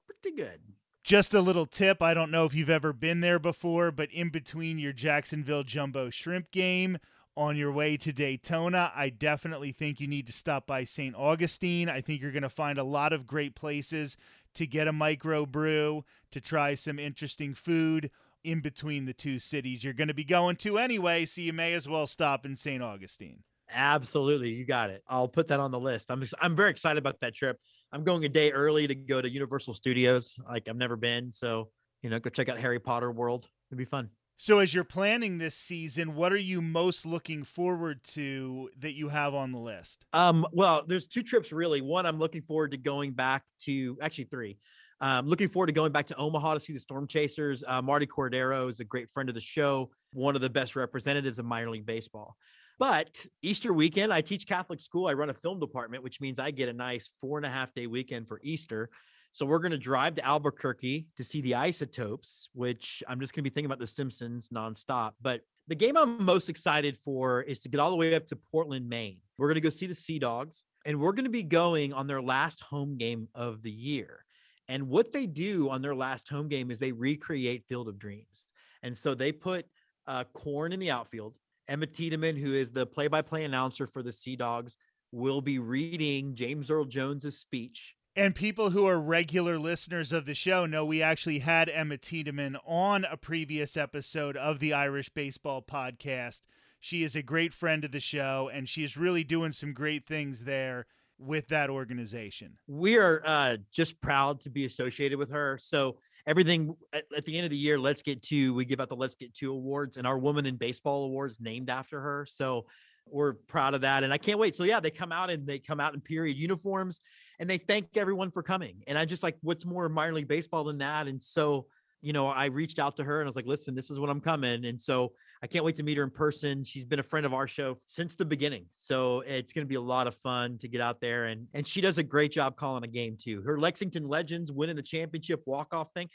Pretty 0.08 0.36
good. 0.36 0.60
Just 1.04 1.34
a 1.34 1.42
little 1.42 1.66
tip 1.66 2.02
I 2.02 2.14
don't 2.14 2.32
know 2.32 2.46
if 2.46 2.54
you've 2.54 2.70
ever 2.70 2.94
been 2.94 3.22
there 3.22 3.40
before, 3.40 3.92
but 3.92 4.12
in 4.12 4.30
between 4.30 4.78
your 4.78 4.94
Jacksonville 4.94 5.64
Jumbo 5.64 6.10
Shrimp 6.10 6.52
game, 6.52 7.00
on 7.36 7.56
your 7.56 7.72
way 7.72 7.98
to 7.98 8.12
Daytona, 8.12 8.92
I 8.96 9.10
definitely 9.10 9.72
think 9.72 10.00
you 10.00 10.08
need 10.08 10.28
to 10.28 10.34
stop 10.34 10.68
by 10.68 10.84
St. 10.84 11.16
Augustine. 11.16 11.90
I 11.90 12.02
think 12.02 12.22
you're 12.22 12.32
going 12.32 12.44
to 12.44 12.50
find 12.50 12.78
a 12.78 12.84
lot 12.84 13.14
of 13.14 13.26
great 13.26 13.56
places 13.56 14.18
to 14.56 14.68
get 14.68 14.88
a 14.88 14.94
micro 14.94 15.46
brew, 15.46 16.04
to 16.32 16.42
try 16.42 16.76
some 16.76 17.00
interesting 17.00 17.54
food 17.54 18.12
in 18.44 18.60
between 18.60 19.06
the 19.06 19.14
two 19.14 19.40
cities 19.40 19.84
you're 19.84 19.94
going 19.94 20.08
to 20.08 20.14
be 20.14 20.24
going 20.24 20.56
to 20.58 20.78
anyway, 20.78 21.26
so 21.26 21.42
you 21.42 21.54
may 21.54 21.74
as 21.74 21.88
well 21.88 22.08
stop 22.08 22.46
in 22.46 22.56
St. 22.56 22.84
Augustine. 22.84 23.44
Absolutely, 23.74 24.50
you 24.50 24.66
got 24.66 24.90
it. 24.90 25.02
I'll 25.08 25.30
put 25.30 25.48
that 25.48 25.60
on 25.60 25.72
the 25.72 25.80
list. 25.80 26.12
I'm 26.12 26.24
I'm 26.42 26.56
very 26.56 26.72
excited 26.72 26.98
about 26.98 27.22
that 27.22 27.34
trip. 27.34 27.58
I'm 27.92 28.04
going 28.04 28.24
a 28.26 28.30
day 28.30 28.52
early 28.52 28.88
to 28.88 28.96
go 28.96 29.22
to 29.22 29.30
Universal 29.30 29.74
Studios. 29.74 30.40
Like 30.50 30.68
I've 30.68 30.78
never 30.78 30.96
been, 30.96 31.32
so 31.32 31.70
you 32.02 32.10
know, 32.10 32.20
go 32.20 32.30
check 32.30 32.50
out 32.50 32.60
Harry 32.60 32.80
Potter 32.80 33.12
World. 33.12 33.48
It'd 33.70 33.78
be 33.78 33.86
fun. 33.86 34.10
So, 34.38 34.58
as 34.58 34.74
you're 34.74 34.84
planning 34.84 35.38
this 35.38 35.54
season, 35.54 36.16
what 36.16 36.34
are 36.34 36.38
you 36.38 36.62
most 36.62 37.06
looking 37.06 37.44
forward 37.44 38.04
to 38.06 38.72
that 38.80 38.94
you 38.94 39.08
have 39.10 39.36
on 39.36 39.52
the 39.52 39.60
list? 39.60 40.06
Um, 40.14 40.48
well, 40.52 40.84
there's 40.88 41.06
two 41.06 41.22
trips 41.22 41.52
really. 41.52 41.82
One, 41.82 42.08
I'm 42.08 42.18
looking 42.18 42.42
forward 42.42 42.72
to 42.72 42.78
going 42.78 43.12
back 43.12 43.44
to 43.66 43.98
actually 44.02 44.24
three. 44.26 44.58
Um, 45.00 45.28
looking 45.28 45.48
forward 45.48 45.68
to 45.68 45.74
going 45.74 45.92
back 45.92 46.08
to 46.08 46.16
Omaha 46.16 46.56
to 46.56 46.60
see 46.60 46.74
the 46.74 46.80
Storm 46.80 47.08
Chasers. 47.08 47.64
Uh, 47.68 47.82
Martie 47.82 48.08
Cordaro 48.08 48.70
is 48.70 48.80
a 48.80 48.84
great 48.84 49.10
friend 49.10 49.30
of 49.30 49.36
the 49.36 49.42
show, 49.42 49.92
one 50.14 50.36
of 50.36 50.42
the 50.42 50.50
best 50.50 50.76
representatives 50.76 51.38
of 51.38 51.46
minor 51.46 51.70
league 51.70 51.86
baseball. 51.86 52.36
But 52.82 53.28
Easter 53.44 53.74
weekend, 53.74 54.12
I 54.12 54.22
teach 54.22 54.48
Catholic 54.48 54.80
school. 54.80 55.06
I 55.06 55.14
run 55.14 55.30
a 55.30 55.36
film 55.36 55.60
department, 55.60 56.04
which 56.04 56.20
means 56.20 56.40
I 56.40 56.50
get 56.50 56.68
a 56.68 56.74
nice 56.74 57.12
four 57.22 57.38
and 57.38 57.46
a 57.46 57.50
half 57.50 57.72
day 57.76 57.86
weekend 57.86 58.28
for 58.28 58.40
Easter. 58.42 58.90
So 59.34 59.46
we're 59.46 59.60
going 59.60 59.72
to 59.72 59.78
drive 59.78 60.16
to 60.16 60.26
Albuquerque 60.26 61.06
to 61.16 61.24
see 61.24 61.42
the 61.42 61.54
Isotopes, 61.54 62.50
which 62.56 63.04
I'm 63.08 63.20
just 63.20 63.36
going 63.36 63.44
to 63.44 63.50
be 63.52 63.54
thinking 63.54 63.68
about 63.68 63.78
the 63.78 63.86
Simpsons 63.86 64.50
nonstop. 64.50 65.12
But 65.22 65.42
the 65.68 65.76
game 65.76 65.96
I'm 65.96 66.26
most 66.26 66.50
excited 66.50 66.98
for 66.98 67.44
is 67.44 67.60
to 67.60 67.70
get 67.70 67.80
all 67.80 67.92
the 67.92 67.98
way 67.98 68.16
up 68.16 68.26
to 68.26 68.36
Portland, 68.52 68.90
Maine. 68.90 69.20
We're 69.38 69.50
going 69.50 69.54
to 69.54 69.62
go 69.62 69.70
see 69.70 69.86
the 69.86 69.94
Sea 69.94 70.18
Dogs, 70.18 70.64
and 70.84 71.00
we're 71.00 71.14
going 71.14 71.26
to 71.26 71.30
be 71.30 71.44
going 71.44 71.94
on 71.94 72.08
their 72.08 72.20
last 72.20 72.62
home 72.62 72.98
game 72.98 73.28
of 73.36 73.62
the 73.62 73.70
year. 73.70 74.26
And 74.68 74.90
what 74.90 75.12
they 75.12 75.28
do 75.28 75.70
on 75.70 75.84
their 75.84 75.94
last 75.94 76.30
home 76.30 76.48
game 76.48 76.72
is 76.72 76.80
they 76.80 76.94
recreate 76.94 77.68
Field 77.70 77.88
of 77.88 78.00
Dreams. 78.00 78.48
And 78.82 78.98
so 78.98 79.14
they 79.14 79.32
put 79.32 79.68
uh, 80.08 80.24
corn 80.34 80.74
in 80.74 80.80
the 80.80 80.90
outfield. 80.90 81.36
Emma 81.72 81.88
Tiedemann, 81.88 82.36
who 82.36 82.54
is 82.54 82.70
the 82.72 82.86
play 82.86 83.08
by 83.08 83.22
play 83.22 83.46
announcer 83.46 83.88
for 83.88 84.04
the 84.04 84.12
Sea 84.12 84.36
Dogs, 84.36 84.76
will 85.14 85.40
be 85.40 85.58
reading 85.58 86.36
James 86.36 86.70
Earl 86.70 86.84
Jones's 86.84 87.40
speech. 87.40 87.96
And 88.14 88.36
people 88.36 88.72
who 88.72 88.86
are 88.88 89.00
regular 89.00 89.58
listeners 89.58 90.12
of 90.12 90.26
the 90.26 90.34
show 90.34 90.66
know 90.66 90.84
we 90.84 91.02
actually 91.02 91.40
had 91.40 91.70
Emma 91.70 91.98
Tiedemann 91.98 92.58
on 92.66 93.06
a 93.06 93.16
previous 93.16 93.78
episode 93.78 94.36
of 94.36 94.60
the 94.60 94.74
Irish 94.74 95.08
Baseball 95.10 95.62
Podcast. 95.62 96.42
She 96.82 97.04
is 97.04 97.16
a 97.16 97.22
great 97.22 97.54
friend 97.54 97.86
of 97.86 97.94
the 97.94 98.02
show, 98.02 98.52
and 98.54 98.68
she 98.68 98.84
is 98.84 98.98
really 98.98 99.24
doing 99.24 99.54
some 99.54 99.72
great 99.72 100.06
things 100.06 100.44
there 100.44 100.88
with 101.18 101.48
that 101.48 101.70
organization. 101.70 102.58
We 102.68 102.98
are 102.98 103.22
uh, 103.26 103.58
just 103.72 104.02
proud 104.02 104.42
to 104.42 104.50
be 104.50 104.66
associated 104.66 105.18
with 105.18 105.30
her. 105.30 105.58
So 105.62 106.00
everything 106.28 106.76
at, 106.94 107.06
at, 107.16 107.26
the 107.26 107.36
end 107.36 107.46
of 107.46 107.50
the 107.50 107.58
year, 107.58 107.80
Let's 107.80 108.02
Get 108.02 108.22
Two, 108.22 108.54
we 108.54 108.66
give 108.66 108.80
out 108.80 108.90
the 108.90 108.96
Let's 108.96 109.16
Get 109.16 109.34
Two 109.34 109.52
awards 109.52 109.98
and 109.98 110.06
our 110.06 110.18
Woman 110.18 110.46
in 110.46 110.56
Baseball 110.56 111.06
awards 111.06 111.40
named 111.40 111.70
after 111.70 112.00
her. 112.00 112.26
So 112.26 112.66
we're 113.06 113.34
proud 113.34 113.74
of 113.74 113.82
that. 113.82 114.04
And 114.04 114.14
I 114.14 114.18
can't 114.18 114.40
wait. 114.40 114.56
So 114.56 114.64
yeah, 114.64 114.80
they 114.80 114.92
come 114.92 115.12
out 115.12 115.30
and 115.30 115.46
they 115.46 115.60
come 115.60 115.80
out 115.80 115.94
in 115.94 116.02
period 116.02 116.38
uniforms 116.38 117.02
and 117.40 117.50
they 117.50 117.58
thank 117.58 117.98
everyone 117.98 118.32
for 118.32 118.44
coming. 118.44 118.84
And 118.88 118.98
I 118.98 119.06
just 119.06 119.24
like, 119.24 119.38
what's 119.42 119.66
more 119.66 119.90
minor 119.90 120.14
league 120.14 120.28
baseball 120.28 120.64
than 120.64 120.78
that? 120.80 121.08
And 121.08 121.22
so, 121.22 121.68
you 122.02 122.14
know, 122.14 122.28
I 122.28 122.46
reached 122.46 122.80
out 122.80 122.98
to 122.98 123.04
her 123.04 123.20
and 123.20 123.26
I 123.26 123.30
was 123.30 123.36
like, 123.36 123.46
listen, 123.46 123.76
this 123.76 123.92
is 123.92 124.00
what 124.00 124.10
I'm 124.10 124.22
coming. 124.22 124.66
And 124.66 124.80
so 124.80 125.14
I 125.44 125.48
can't 125.48 125.64
wait 125.64 125.76
to 125.76 125.84
meet 125.84 125.98
her 125.98 126.04
in 126.04 126.10
person. 126.10 126.64
She's 126.64 126.84
been 126.84 127.00
a 127.00 127.04
friend 127.04 127.26
of 127.26 127.34
our 127.34 127.48
show 127.48 127.78
since 127.88 128.16
the 128.16 128.26
beginning. 128.26 128.66
So 128.74 129.22
it's 129.22 129.54
going 129.54 129.66
to 129.66 129.70
be 129.70 129.76
a 129.76 129.82
lot 129.82 130.08
of 130.08 130.16
fun 130.16 130.58
to 130.60 130.68
get 130.68 130.82
out 130.82 131.00
there. 131.00 131.26
And, 131.26 131.48
and 131.54 131.68
she 131.68 131.80
does 131.80 131.98
a 131.98 132.04
great 132.04 132.32
job 132.32 132.56
calling 132.56 132.84
a 132.84 132.88
game 132.88 133.18
too. 133.20 133.42
Her 133.44 133.60
Lexington 133.60 134.08
Legends 134.08 134.52
winning 134.52 134.76
the 134.76 134.82
championship 134.82 135.44
walk-off 135.46 135.94
thing. 135.94 136.10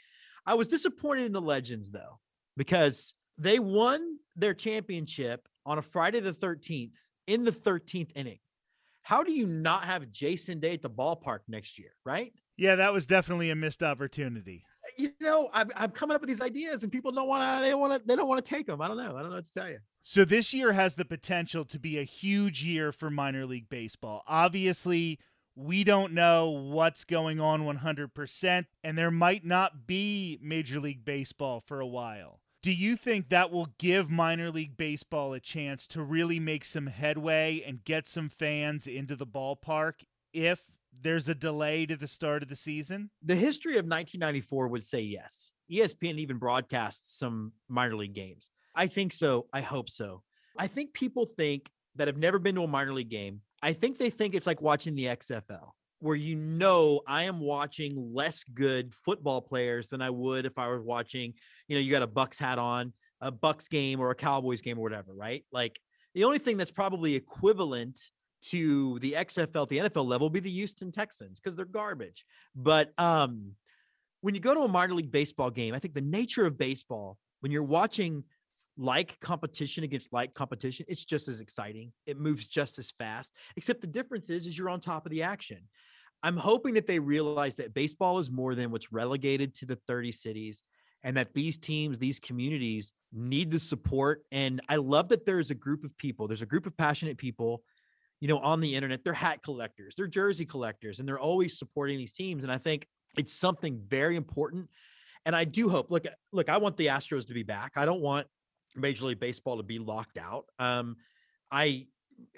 I 0.45 0.55
was 0.55 0.67
disappointed 0.67 1.25
in 1.25 1.31
the 1.31 1.41
Legends 1.41 1.89
though, 1.89 2.19
because 2.57 3.13
they 3.37 3.59
won 3.59 4.17
their 4.35 4.53
championship 4.53 5.47
on 5.65 5.77
a 5.77 5.81
Friday 5.81 6.19
the 6.19 6.31
13th 6.31 6.97
in 7.27 7.43
the 7.43 7.51
13th 7.51 8.11
inning. 8.15 8.39
How 9.03 9.23
do 9.23 9.31
you 9.31 9.47
not 9.47 9.85
have 9.85 10.11
Jason 10.11 10.59
Day 10.59 10.73
at 10.73 10.81
the 10.81 10.89
ballpark 10.89 11.39
next 11.47 11.79
year, 11.79 11.91
right? 12.03 12.33
Yeah, 12.57 12.75
that 12.75 12.91
was 12.91 13.05
definitely 13.05 13.51
a 13.51 13.55
missed 13.55 13.83
opportunity. 13.83 14.63
You 14.95 15.11
know, 15.19 15.49
I'm, 15.53 15.71
I'm 15.75 15.91
coming 15.91 16.15
up 16.15 16.21
with 16.21 16.29
these 16.29 16.41
ideas, 16.41 16.83
and 16.83 16.91
people 16.91 17.11
don't 17.11 17.27
want 17.27 17.43
to. 17.43 17.63
They 17.63 17.73
want 17.73 17.93
to. 17.93 18.07
They 18.07 18.15
don't 18.15 18.27
want 18.27 18.43
to 18.43 18.55
take 18.55 18.67
them. 18.67 18.81
I 18.81 18.87
don't 18.87 18.97
know. 18.97 19.15
I 19.15 19.21
don't 19.21 19.29
know 19.29 19.35
what 19.35 19.45
to 19.45 19.51
tell 19.53 19.69
you. 19.69 19.79
So 20.03 20.23
this 20.23 20.53
year 20.53 20.73
has 20.73 20.95
the 20.95 21.05
potential 21.05 21.65
to 21.65 21.79
be 21.79 21.99
a 21.99 22.03
huge 22.03 22.63
year 22.63 22.91
for 22.91 23.09
minor 23.09 23.45
league 23.45 23.69
baseball. 23.69 24.23
Obviously, 24.27 25.19
we 25.57 25.83
don't 25.83 26.13
know 26.13 26.49
what's 26.49 27.03
going 27.03 27.39
on 27.39 27.63
100%, 27.63 28.65
and 28.83 28.97
there 28.97 29.11
might 29.11 29.43
not 29.43 29.87
be 29.87 30.37
Major 30.41 30.79
League 30.79 31.03
Baseball 31.03 31.59
for 31.65 31.79
a 31.79 31.87
while. 31.87 32.39
Do 32.61 32.71
you 32.71 32.95
think 32.95 33.29
that 33.29 33.51
will 33.51 33.69
give 33.77 34.09
minor 34.09 34.51
league 34.51 34.77
baseball 34.77 35.33
a 35.33 35.39
chance 35.39 35.87
to 35.87 36.03
really 36.03 36.39
make 36.39 36.63
some 36.63 36.87
headway 36.87 37.63
and 37.65 37.83
get 37.83 38.07
some 38.07 38.29
fans 38.29 38.87
into 38.87 39.15
the 39.15 39.27
ballpark 39.27 40.03
if 40.33 40.63
there's 41.01 41.29
a 41.29 41.35
delay 41.35 41.85
to 41.85 41.95
the 41.95 42.07
start 42.07 42.43
of 42.43 42.49
the 42.49 42.55
season? 42.55 43.09
The 43.23 43.35
history 43.35 43.73
of 43.73 43.85
1994 43.85 44.67
would 44.67 44.83
say 44.83 45.01
yes. 45.01 45.51
ESPN 45.71 46.17
even 46.17 46.37
broadcasts 46.37 47.17
some 47.17 47.51
minor 47.67 47.95
league 47.95 48.13
games. 48.13 48.49
I 48.75 48.87
think 48.87 49.13
so. 49.13 49.47
I 49.51 49.61
hope 49.61 49.89
so. 49.89 50.23
I 50.57 50.67
think 50.67 50.93
people 50.93 51.25
think 51.25 51.69
that 51.95 52.07
have 52.07 52.17
never 52.17 52.39
been 52.39 52.55
to 52.55 52.63
a 52.63 52.67
minor 52.67 52.93
league 52.93 53.09
game, 53.09 53.41
I 53.61 53.73
think 53.73 53.97
they 53.97 54.09
think 54.09 54.35
it's 54.35 54.47
like 54.47 54.61
watching 54.61 54.95
the 54.95 55.05
XFL 55.05 55.71
where 55.99 56.15
you 56.15 56.35
know 56.35 57.01
I 57.07 57.23
am 57.23 57.39
watching 57.39 58.13
less 58.13 58.43
good 58.43 58.93
football 58.93 59.41
players 59.41 59.89
than 59.89 60.01
I 60.01 60.09
would 60.09 60.45
if 60.45 60.57
I 60.57 60.67
was 60.67 60.81
watching, 60.81 61.33
you 61.67 61.75
know, 61.75 61.81
you 61.81 61.91
got 61.91 62.03
a 62.03 62.07
Bucks 62.07 62.37
hat 62.37 62.59
on, 62.59 62.93
a 63.19 63.31
Bucks 63.31 63.67
game 63.67 63.99
or 63.99 64.11
a 64.11 64.15
Cowboys 64.15 64.61
game 64.61 64.77
or 64.77 64.83
whatever, 64.83 65.13
right? 65.13 65.43
Like 65.51 65.79
the 66.13 66.23
only 66.23 66.39
thing 66.39 66.57
that's 66.57 66.71
probably 66.71 67.15
equivalent 67.15 67.99
to 68.43 68.99
the 68.99 69.13
XFL 69.13 69.67
the 69.67 69.77
NFL 69.77 70.05
level 70.05 70.29
be 70.29 70.39
the 70.39 70.49
Houston 70.49 70.91
Texans 70.91 71.39
because 71.39 71.55
they're 71.55 71.65
garbage. 71.65 72.25
But 72.55 72.97
um 72.99 73.53
when 74.21 74.35
you 74.35 74.41
go 74.41 74.53
to 74.53 74.61
a 74.61 74.67
minor 74.67 74.93
league 74.93 75.11
baseball 75.11 75.49
game, 75.49 75.73
I 75.73 75.79
think 75.79 75.93
the 75.93 76.01
nature 76.01 76.45
of 76.45 76.57
baseball, 76.57 77.17
when 77.41 77.51
you're 77.51 77.63
watching 77.63 78.23
like 78.77 79.19
competition 79.19 79.83
against 79.83 80.13
like 80.13 80.33
competition, 80.33 80.85
it's 80.87 81.05
just 81.05 81.27
as 81.27 81.39
exciting. 81.39 81.91
It 82.05 82.19
moves 82.19 82.47
just 82.47 82.79
as 82.79 82.91
fast, 82.91 83.31
except 83.55 83.81
the 83.81 83.87
difference 83.87 84.29
is, 84.29 84.47
is 84.47 84.57
you're 84.57 84.69
on 84.69 84.81
top 84.81 85.05
of 85.05 85.11
the 85.11 85.23
action. 85.23 85.59
I'm 86.23 86.37
hoping 86.37 86.73
that 86.75 86.87
they 86.87 86.99
realize 86.99 87.55
that 87.57 87.73
baseball 87.73 88.19
is 88.19 88.31
more 88.31 88.55
than 88.55 88.71
what's 88.71 88.91
relegated 88.91 89.53
to 89.55 89.65
the 89.65 89.79
30 89.87 90.11
cities 90.11 90.63
and 91.03 91.15
that 91.15 91.33
these 91.33 91.57
teams, 91.57 91.99
these 91.99 92.19
communities 92.19 92.93
need 93.13 93.51
the 93.51 93.59
support. 93.59 94.23
And 94.31 94.61
I 94.67 94.77
love 94.77 95.09
that 95.09 95.25
there's 95.25 95.51
a 95.51 95.55
group 95.55 95.83
of 95.83 95.95
people, 95.97 96.27
there's 96.27 96.41
a 96.41 96.47
group 96.47 96.65
of 96.65 96.75
passionate 96.75 97.17
people, 97.17 97.63
you 98.19 98.27
know, 98.27 98.39
on 98.39 98.61
the 98.61 98.75
internet. 98.75 99.03
They're 99.03 99.13
hat 99.13 99.43
collectors, 99.43 99.93
they're 99.95 100.07
jersey 100.07 100.45
collectors, 100.45 100.99
and 100.99 101.07
they're 101.07 101.19
always 101.19 101.57
supporting 101.57 101.97
these 101.97 102.13
teams. 102.13 102.43
And 102.43 102.51
I 102.51 102.57
think 102.57 102.87
it's 103.17 103.33
something 103.33 103.81
very 103.87 104.15
important. 104.15 104.69
And 105.25 105.35
I 105.35 105.43
do 105.43 105.69
hope, 105.69 105.91
look, 105.91 106.05
look, 106.31 106.49
I 106.49 106.57
want 106.57 106.77
the 106.77 106.87
Astros 106.87 107.27
to 107.27 107.33
be 107.33 107.43
back. 107.43 107.73
I 107.75 107.85
don't 107.85 108.01
want 108.01 108.27
Major 108.75 109.05
League 109.05 109.19
Baseball 109.19 109.57
to 109.57 109.63
be 109.63 109.79
locked 109.79 110.17
out. 110.17 110.45
Um, 110.59 110.95
I 111.51 111.87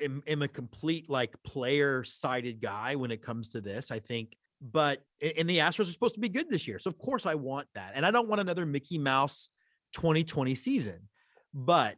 am, 0.02 0.24
am 0.28 0.42
a 0.42 0.48
complete 0.48 1.10
like 1.10 1.36
player 1.44 2.04
sided 2.04 2.62
guy 2.62 2.96
when 2.96 3.12
it 3.12 3.22
comes 3.22 3.50
to 3.52 3.62
this. 3.62 3.92
I 3.92 4.00
think, 4.00 4.36
but 4.62 5.02
and 5.22 5.50
the 5.50 5.60
Astros 5.60 5.90
are 5.90 5.92
supposed 5.92 6.16
to 6.16 6.22
be 6.22 6.30
good 6.30 6.50
this 6.50 6.68
year, 6.68 6.80
so 6.80 6.90
of 6.90 6.98
course 6.98 7.26
I 7.26 7.36
want 7.36 7.68
that, 7.76 7.94
and 7.96 8.06
I 8.06 8.12
don't 8.12 8.28
want 8.28 8.42
another 8.42 8.66
Mickey 8.66 8.98
Mouse 8.98 9.50
2020 9.94 10.56
season, 10.56 11.08
but 11.54 11.98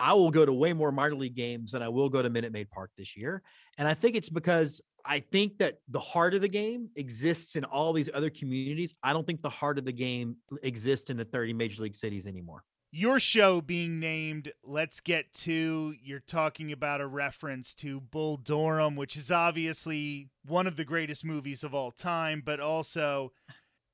I 0.00 0.12
will 0.12 0.30
go 0.30 0.46
to 0.46 0.52
way 0.52 0.72
more 0.72 0.92
minor 0.92 1.16
league 1.16 1.34
games 1.34 1.72
than 1.72 1.82
I 1.82 1.88
will 1.88 2.08
go 2.08 2.22
to 2.22 2.30
Minute 2.30 2.52
Maid 2.52 2.70
Park 2.70 2.90
this 2.96 3.16
year, 3.16 3.42
and 3.76 3.88
I 3.88 3.94
think 3.94 4.16
it's 4.16 4.30
because 4.30 4.80
I 5.04 5.20
think 5.20 5.58
that 5.58 5.78
the 5.88 6.00
heart 6.00 6.34
of 6.34 6.40
the 6.40 6.48
game 6.48 6.90
exists 6.96 7.56
in 7.56 7.64
all 7.64 7.92
these 7.92 8.10
other 8.12 8.30
communities. 8.30 8.94
I 9.02 9.12
don't 9.12 9.26
think 9.26 9.42
the 9.42 9.50
heart 9.50 9.78
of 9.78 9.84
the 9.84 9.92
game 9.92 10.36
exists 10.62 11.10
in 11.10 11.16
the 11.16 11.24
30 11.24 11.52
major 11.54 11.82
league 11.82 11.94
cities 11.94 12.26
anymore 12.26 12.64
your 12.90 13.20
show 13.20 13.60
being 13.60 14.00
named 14.00 14.52
Let's 14.64 15.00
Get 15.00 15.34
Two, 15.34 15.94
you're 16.02 16.20
talking 16.20 16.72
about 16.72 17.00
a 17.00 17.06
reference 17.06 17.74
to 17.76 18.00
Bull 18.00 18.36
Durham, 18.38 18.96
which 18.96 19.16
is 19.16 19.30
obviously 19.30 20.30
one 20.44 20.66
of 20.66 20.76
the 20.76 20.84
greatest 20.84 21.24
movies 21.24 21.62
of 21.62 21.74
all 21.74 21.90
time, 21.90 22.42
but 22.44 22.60
also 22.60 23.32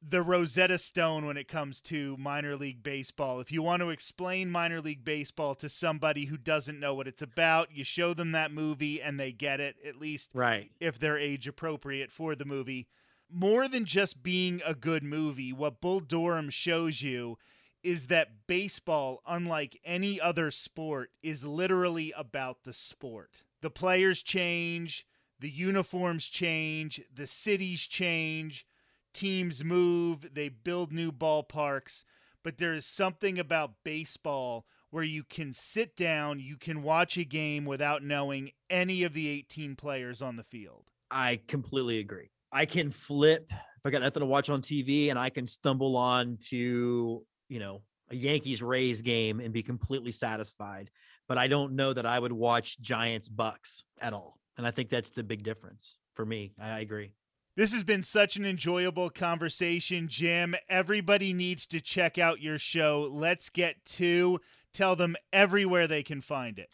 the 0.07 0.23
Rosetta 0.23 0.79
Stone 0.79 1.27
when 1.27 1.37
it 1.37 1.49
comes 1.49 1.81
to 1.83 2.17
minor 2.19 2.57
league 2.57 2.83
baseball. 2.83 3.41
If 3.41 3.51
you 3.51 3.63
want 3.63 3.81
to 3.81 3.91
explain 3.91 4.51
minor 4.51 4.81
league 4.81 5.05
baseball 5.05 5.55
to 5.57 5.69
somebody 5.69 6.27
who 6.27 6.37
doesn't 6.37 6.81
know 6.81 6.95
what 6.95 7.09
it's 7.09 7.23
about, 7.23 7.69
you 7.73 7.85
show 7.85 8.13
them 8.13 8.33
that 8.33 8.53
movie 8.53 9.01
and 9.01 9.19
they 9.19 9.33
get 9.33 9.61
it, 9.61 9.77
at 9.87 9.97
least 9.97 10.31
right. 10.35 10.71
if 10.81 10.99
they're 10.99 11.19
age 11.19 11.49
appropriate 11.49 12.13
for 12.13 12.35
the 12.35 12.45
movie. 12.45 12.87
More 13.31 13.67
than 13.67 13.85
just 13.85 14.23
being 14.23 14.61
a 14.65 14.75
good 14.75 15.03
movie, 15.03 15.53
what 15.53 15.81
Bull 15.81 16.01
Durham 16.01 16.51
shows 16.51 17.01
you 17.03 17.39
is 17.83 18.07
that 18.07 18.47
baseball, 18.47 19.23
unlike 19.27 19.81
any 19.85 20.21
other 20.21 20.51
sport, 20.51 21.11
is 21.23 21.45
literally 21.45 22.13
about 22.17 22.65
the 22.65 22.73
sport. 22.73 23.43
The 23.61 23.71
players 23.71 24.23
change, 24.23 25.07
the 25.41 25.51
uniforms 25.51 26.27
change, 26.27 27.01
the 27.15 27.27
cities 27.27 27.83
change, 27.83 28.67
teams 29.15 29.65
move, 29.65 30.35
they 30.35 30.49
build 30.49 30.93
new 30.93 31.11
ballparks. 31.13 32.05
But 32.43 32.59
there 32.59 32.75
is 32.75 32.85
something 32.85 33.39
about 33.39 33.77
baseball 33.85 34.67
where 34.91 35.05
you 35.05 35.25
can 35.25 35.53
sit 35.53 35.97
down, 35.97 36.41
you 36.41 36.57
can 36.57 36.83
watch 36.83 37.17
a 37.17 37.25
game 37.25 37.65
without 37.65 38.03
knowing 38.03 38.53
any 38.69 39.03
of 39.03 39.15
the 39.15 39.29
18 39.29 39.77
players 39.77 40.21
on 40.21 40.37
the 40.37 40.45
field. 40.45 40.91
I 41.11 41.41
completely 41.49 41.99
agree. 41.99 42.31
I 42.53 42.67
can 42.67 42.91
flip 42.91 43.47
if 43.51 43.87
I 43.87 43.91
got 43.91 44.03
nothing 44.03 44.21
to 44.21 44.27
watch 44.27 44.51
on 44.51 44.63
TV 44.63 45.11
and 45.11 45.19
I 45.19 45.31
can 45.31 45.47
stumble 45.47 45.97
on 45.97 46.39
to 46.49 47.25
you 47.49 47.59
know, 47.59 47.83
a 48.11 48.17
Yankees 48.17 48.63
Rays 48.63 49.03
game 49.03 49.41
and 49.41 49.53
be 49.53 49.63
completely 49.63 50.13
satisfied. 50.13 50.91
But 51.29 51.39
I 51.39 51.47
don't 51.47 51.75
know 51.75 51.93
that 51.93 52.07
I 52.07 52.19
would 52.19 52.33
watch 52.33 52.81
Giants 52.81 53.29
Bucks 53.29 53.85
at 54.01 54.13
all. 54.13 54.39
And 54.57 54.67
I 54.67 54.71
think 54.71 54.89
that's 54.89 55.11
the 55.11 55.23
big 55.23 55.43
difference 55.43 55.97
for 56.15 56.25
me. 56.25 56.53
I, 56.61 56.81
agree. 56.81 57.13
This 57.57 57.73
has 57.73 57.85
been 57.85 58.03
such 58.03 58.35
an 58.37 58.45
enjoyable 58.45 59.11
conversation, 59.11 60.09
Jim. 60.09 60.57
Everybody 60.69 61.33
needs 61.33 61.69
to 61.69 61.81
check 61.81 62.19
out 62.19 62.41
your 62.41 62.59
show. 62.59 63.09
Let's 63.13 63.49
get 63.49 63.77
to 63.85 64.41
tell 64.73 64.97
them 64.97 65.15
everywhere 65.33 65.87
they 65.87 66.03
can 66.03 66.21
find 66.21 66.59
it. 66.59 66.69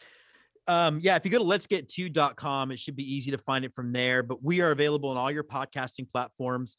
Um, 0.67 0.99
yeah, 1.03 1.15
if 1.15 1.23
you 1.23 1.29
go 1.29 1.37
to 1.37 1.43
let's 1.43 1.67
get 1.67 1.87
to.com, 1.89 2.71
it 2.71 2.79
should 2.79 2.95
be 2.95 3.03
easy 3.03 3.29
to 3.29 3.37
find 3.37 3.63
it 3.63 3.73
from 3.73 3.93
there. 3.93 4.23
But 4.23 4.43
we 4.43 4.61
are 4.61 4.71
available 4.71 5.09
on 5.09 5.17
all 5.17 5.29
your 5.29 5.43
podcasting 5.43 6.09
platforms. 6.11 6.77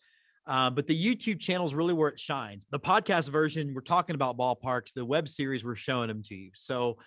Uh, 0.48 0.70
but 0.70 0.88
the 0.88 1.16
YouTube 1.16 1.38
channel 1.38 1.64
is 1.64 1.72
really 1.72 1.94
where 1.94 2.08
it 2.08 2.18
shines. 2.18 2.66
The 2.72 2.80
podcast 2.80 3.28
version, 3.28 3.72
we're 3.72 3.82
talking 3.82 4.16
about 4.16 4.36
ballparks. 4.36 4.94
The 4.94 5.04
web 5.04 5.28
series, 5.28 5.64
we're 5.64 5.76
showing 5.76 6.08
them 6.08 6.24
to 6.24 6.34
you. 6.34 6.50
So 6.54 6.98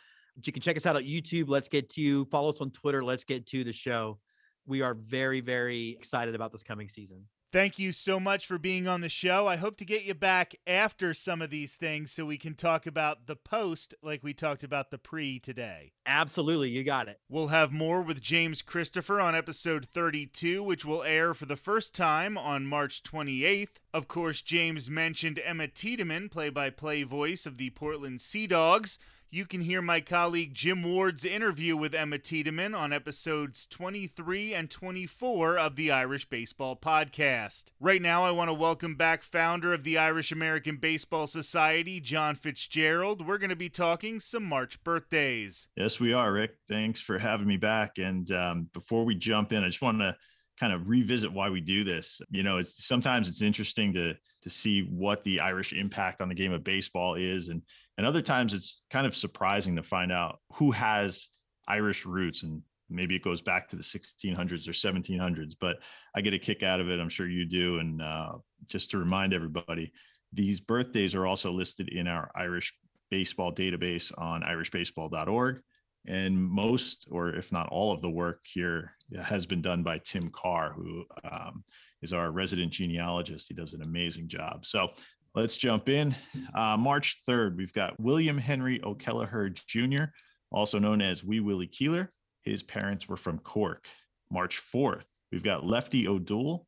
you 0.45 0.53
can 0.53 0.61
check 0.61 0.77
us 0.77 0.85
out 0.85 0.95
at 0.95 1.03
YouTube. 1.03 1.49
Let's 1.49 1.67
get 1.67 1.89
to. 1.91 2.23
Follow 2.25 2.49
us 2.49 2.61
on 2.61 2.71
Twitter. 2.71 3.03
Let's 3.03 3.25
get 3.25 3.45
to 3.47 3.65
the 3.65 3.73
show. 3.73 4.19
We 4.65 4.81
are 4.81 4.93
very, 4.93 5.41
very 5.41 5.89
excited 5.89 6.35
about 6.35 6.51
this 6.51 6.63
coming 6.63 6.89
season. 6.89 7.25
Thank 7.55 7.79
you 7.79 7.93
so 7.93 8.19
much 8.19 8.47
for 8.47 8.57
being 8.57 8.85
on 8.85 8.99
the 8.99 9.07
show. 9.07 9.47
I 9.47 9.55
hope 9.55 9.77
to 9.77 9.85
get 9.85 10.03
you 10.03 10.13
back 10.13 10.55
after 10.67 11.13
some 11.13 11.41
of 11.41 11.49
these 11.49 11.77
things 11.77 12.11
so 12.11 12.25
we 12.25 12.37
can 12.37 12.53
talk 12.53 12.85
about 12.85 13.27
the 13.27 13.37
post 13.37 13.93
like 14.03 14.23
we 14.23 14.33
talked 14.33 14.61
about 14.61 14.91
the 14.91 14.97
pre 14.97 15.39
today. 15.39 15.93
Absolutely. 16.05 16.67
You 16.67 16.83
got 16.83 17.07
it. 17.07 17.21
We'll 17.29 17.47
have 17.47 17.71
more 17.71 18.01
with 18.01 18.19
James 18.19 18.61
Christopher 18.61 19.21
on 19.21 19.35
episode 19.35 19.87
32, 19.93 20.63
which 20.63 20.83
will 20.83 21.03
air 21.03 21.33
for 21.33 21.45
the 21.45 21.55
first 21.55 21.95
time 21.95 22.37
on 22.37 22.65
March 22.65 23.03
28th. 23.03 23.77
Of 23.93 24.09
course, 24.09 24.41
James 24.41 24.89
mentioned 24.89 25.39
Emma 25.41 25.69
Tiedemann, 25.69 26.27
play 26.27 26.49
by 26.49 26.71
play 26.71 27.03
voice 27.03 27.45
of 27.45 27.55
the 27.55 27.69
Portland 27.69 28.19
Sea 28.19 28.47
Dogs 28.47 28.99
you 29.29 29.45
can 29.45 29.61
hear 29.61 29.81
my 29.81 29.99
colleague 30.01 30.53
Jim 30.53 30.83
Ward's 30.83 31.25
interview 31.25 31.75
with 31.75 31.93
Emma 31.93 32.17
Tiedemann 32.17 32.73
on 32.73 32.93
episodes 32.93 33.65
23 33.65 34.53
and 34.53 34.69
24 34.69 35.57
of 35.57 35.75
the 35.75 35.91
Irish 35.91 36.29
Baseball 36.29 36.75
Podcast. 36.75 37.65
Right 37.79 38.01
now, 38.01 38.23
I 38.23 38.31
want 38.31 38.49
to 38.49 38.53
welcome 38.53 38.95
back 38.95 39.23
founder 39.23 39.73
of 39.73 39.83
the 39.83 39.97
Irish 39.97 40.31
American 40.31 40.77
Baseball 40.77 41.27
Society, 41.27 41.99
John 41.99 42.35
Fitzgerald. 42.35 43.27
We're 43.27 43.37
going 43.37 43.49
to 43.49 43.55
be 43.55 43.69
talking 43.69 44.19
some 44.19 44.43
March 44.43 44.83
birthdays. 44.83 45.67
Yes, 45.75 45.99
we 45.99 46.13
are, 46.13 46.31
Rick. 46.31 46.57
Thanks 46.69 47.01
for 47.01 47.17
having 47.17 47.47
me 47.47 47.57
back. 47.57 47.97
And 47.97 48.31
um, 48.31 48.69
before 48.73 49.03
we 49.03 49.15
jump 49.15 49.51
in, 49.51 49.63
I 49.63 49.67
just 49.67 49.81
want 49.81 49.99
to 49.99 50.15
kind 50.59 50.71
of 50.71 50.89
revisit 50.89 51.31
why 51.31 51.49
we 51.49 51.61
do 51.61 51.83
this. 51.83 52.21
You 52.29 52.43
know, 52.43 52.57
it's 52.57 52.85
sometimes 52.85 53.27
it's 53.27 53.41
interesting 53.41 53.93
to 53.93 54.13
to 54.43 54.49
see 54.49 54.81
what 54.81 55.23
the 55.23 55.39
Irish 55.39 55.73
impact 55.73 56.21
on 56.21 56.29
the 56.29 56.35
game 56.35 56.53
of 56.53 56.63
baseball 56.63 57.15
is 57.15 57.49
and 57.49 57.61
and 57.97 58.05
other 58.05 58.21
times 58.21 58.53
it's 58.53 58.81
kind 58.89 59.07
of 59.07 59.15
surprising 59.15 59.75
to 59.75 59.83
find 59.83 60.11
out 60.11 60.39
who 60.53 60.71
has 60.71 61.29
Irish 61.67 62.05
roots 62.05 62.43
and 62.43 62.61
maybe 62.89 63.15
it 63.15 63.23
goes 63.23 63.41
back 63.41 63.67
to 63.69 63.75
the 63.75 63.83
1600s 63.83 64.67
or 64.67 64.71
1700s, 64.71 65.55
but 65.59 65.77
I 66.15 66.21
get 66.21 66.33
a 66.33 66.39
kick 66.39 66.63
out 66.63 66.79
of 66.79 66.89
it. 66.89 66.99
I'm 66.99 67.09
sure 67.09 67.27
you 67.27 67.45
do. 67.45 67.79
And 67.79 68.01
uh, 68.01 68.33
just 68.67 68.91
to 68.91 68.97
remind 68.97 69.33
everybody, 69.33 69.91
these 70.33 70.59
birthdays 70.59 71.15
are 71.15 71.25
also 71.25 71.51
listed 71.51 71.89
in 71.89 72.07
our 72.07 72.31
Irish 72.35 72.73
baseball 73.09 73.53
database 73.53 74.11
on 74.17 74.41
irishbaseball.org. 74.41 75.61
And 76.07 76.39
most, 76.39 77.07
or 77.09 77.29
if 77.29 77.51
not 77.51 77.69
all 77.69 77.91
of 77.91 78.01
the 78.01 78.09
work 78.09 78.41
here 78.43 78.91
has 79.23 79.45
been 79.45 79.61
done 79.61 79.81
by 79.81 79.99
Tim 80.03 80.29
Carr, 80.29 80.71
who 80.71 81.03
um, 81.29 81.63
is 82.03 82.13
our 82.13 82.29
resident 82.29 82.71
genealogist. 82.71 83.47
He 83.47 83.55
does 83.55 83.73
an 83.73 83.81
amazing 83.81 84.27
job. 84.27 84.65
So 84.65 84.89
Let's 85.35 85.57
jump 85.57 85.89
in. 85.89 86.15
Uh, 86.53 86.77
March 86.77 87.21
3rd, 87.27 87.57
we've 87.57 87.73
got 87.73 87.99
William 87.99 88.37
Henry 88.37 88.81
O'Kelleher 88.81 89.49
Jr., 89.67 90.05
also 90.49 90.79
known 90.79 91.01
as 91.01 91.25
Wee 91.25 91.41
Willie 91.41 91.67
Keeler. 91.67 92.09
His 92.43 92.63
parents 92.63 93.09
were 93.09 93.17
from 93.17 93.39
Cork. 93.39 93.85
March 94.31 94.61
4th, 94.73 95.03
we've 95.33 95.43
got 95.43 95.65
Lefty 95.65 96.07
O'Doul, 96.07 96.65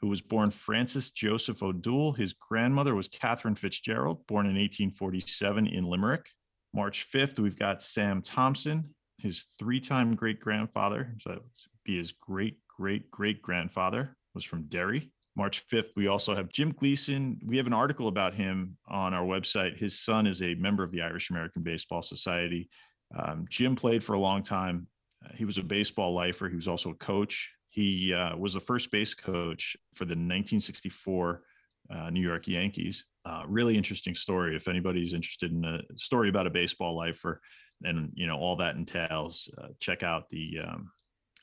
who 0.00 0.08
was 0.08 0.22
born 0.22 0.50
Francis 0.50 1.10
Joseph 1.10 1.62
O'Doul. 1.62 2.12
His 2.12 2.32
grandmother 2.32 2.94
was 2.94 3.06
Catherine 3.06 3.54
Fitzgerald, 3.54 4.26
born 4.26 4.46
in 4.46 4.54
1847 4.54 5.66
in 5.66 5.84
Limerick. 5.84 6.26
March 6.72 7.06
5th, 7.12 7.38
we've 7.38 7.58
got 7.58 7.82
Sam 7.82 8.22
Thompson, 8.22 8.94
his 9.18 9.44
three 9.58 9.80
time 9.80 10.16
great 10.16 10.40
grandfather, 10.40 11.14
so 11.20 11.30
that 11.30 11.42
would 11.42 11.50
be 11.84 11.98
his 11.98 12.12
great 12.12 12.56
great 12.78 13.10
great 13.10 13.42
grandfather, 13.42 14.16
was 14.34 14.44
from 14.44 14.62
Derry. 14.68 15.10
March 15.36 15.66
5th, 15.68 15.90
we 15.96 16.06
also 16.06 16.34
have 16.34 16.48
Jim 16.48 16.72
Gleeson. 16.72 17.38
We 17.44 17.58
have 17.58 17.66
an 17.66 17.74
article 17.74 18.08
about 18.08 18.34
him 18.34 18.78
on 18.88 19.12
our 19.12 19.24
website. 19.24 19.76
His 19.76 19.98
son 19.98 20.26
is 20.26 20.42
a 20.42 20.54
member 20.54 20.82
of 20.82 20.90
the 20.90 21.02
Irish 21.02 21.28
American 21.30 21.62
Baseball 21.62 22.00
Society. 22.00 22.70
Um, 23.14 23.46
Jim 23.50 23.76
played 23.76 24.02
for 24.02 24.14
a 24.14 24.18
long 24.18 24.42
time. 24.42 24.86
He 25.34 25.44
was 25.44 25.58
a 25.58 25.62
baseball 25.62 26.14
lifer. 26.14 26.48
He 26.48 26.56
was 26.56 26.68
also 26.68 26.90
a 26.90 26.94
coach. 26.94 27.52
He 27.68 28.14
uh, 28.14 28.36
was 28.36 28.54
the 28.54 28.60
first 28.60 28.90
base 28.90 29.12
coach 29.12 29.76
for 29.94 30.04
the 30.04 30.12
1964 30.12 31.42
uh, 31.90 32.10
New 32.10 32.22
York 32.22 32.48
Yankees. 32.48 33.04
Uh, 33.24 33.42
really 33.46 33.76
interesting 33.76 34.14
story. 34.14 34.56
If 34.56 34.68
anybody's 34.68 35.12
interested 35.12 35.52
in 35.52 35.64
a 35.64 35.80
story 35.96 36.28
about 36.28 36.46
a 36.46 36.50
baseball 36.50 36.96
lifer 36.96 37.40
and 37.82 38.10
you 38.14 38.26
know 38.26 38.38
all 38.38 38.56
that 38.56 38.76
entails, 38.76 39.50
uh, 39.58 39.68
check 39.80 40.02
out 40.02 40.30
the 40.30 40.60
um, 40.66 40.90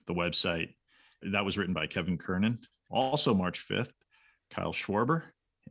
the 0.08 0.14
website. 0.14 0.70
That 1.22 1.46
was 1.46 1.58
written 1.58 1.74
by 1.74 1.88
Kevin 1.88 2.18
Kernan. 2.18 2.58
Also, 2.94 3.34
March 3.34 3.68
5th, 3.68 3.92
Kyle 4.52 4.72
Schwarber, 4.72 5.24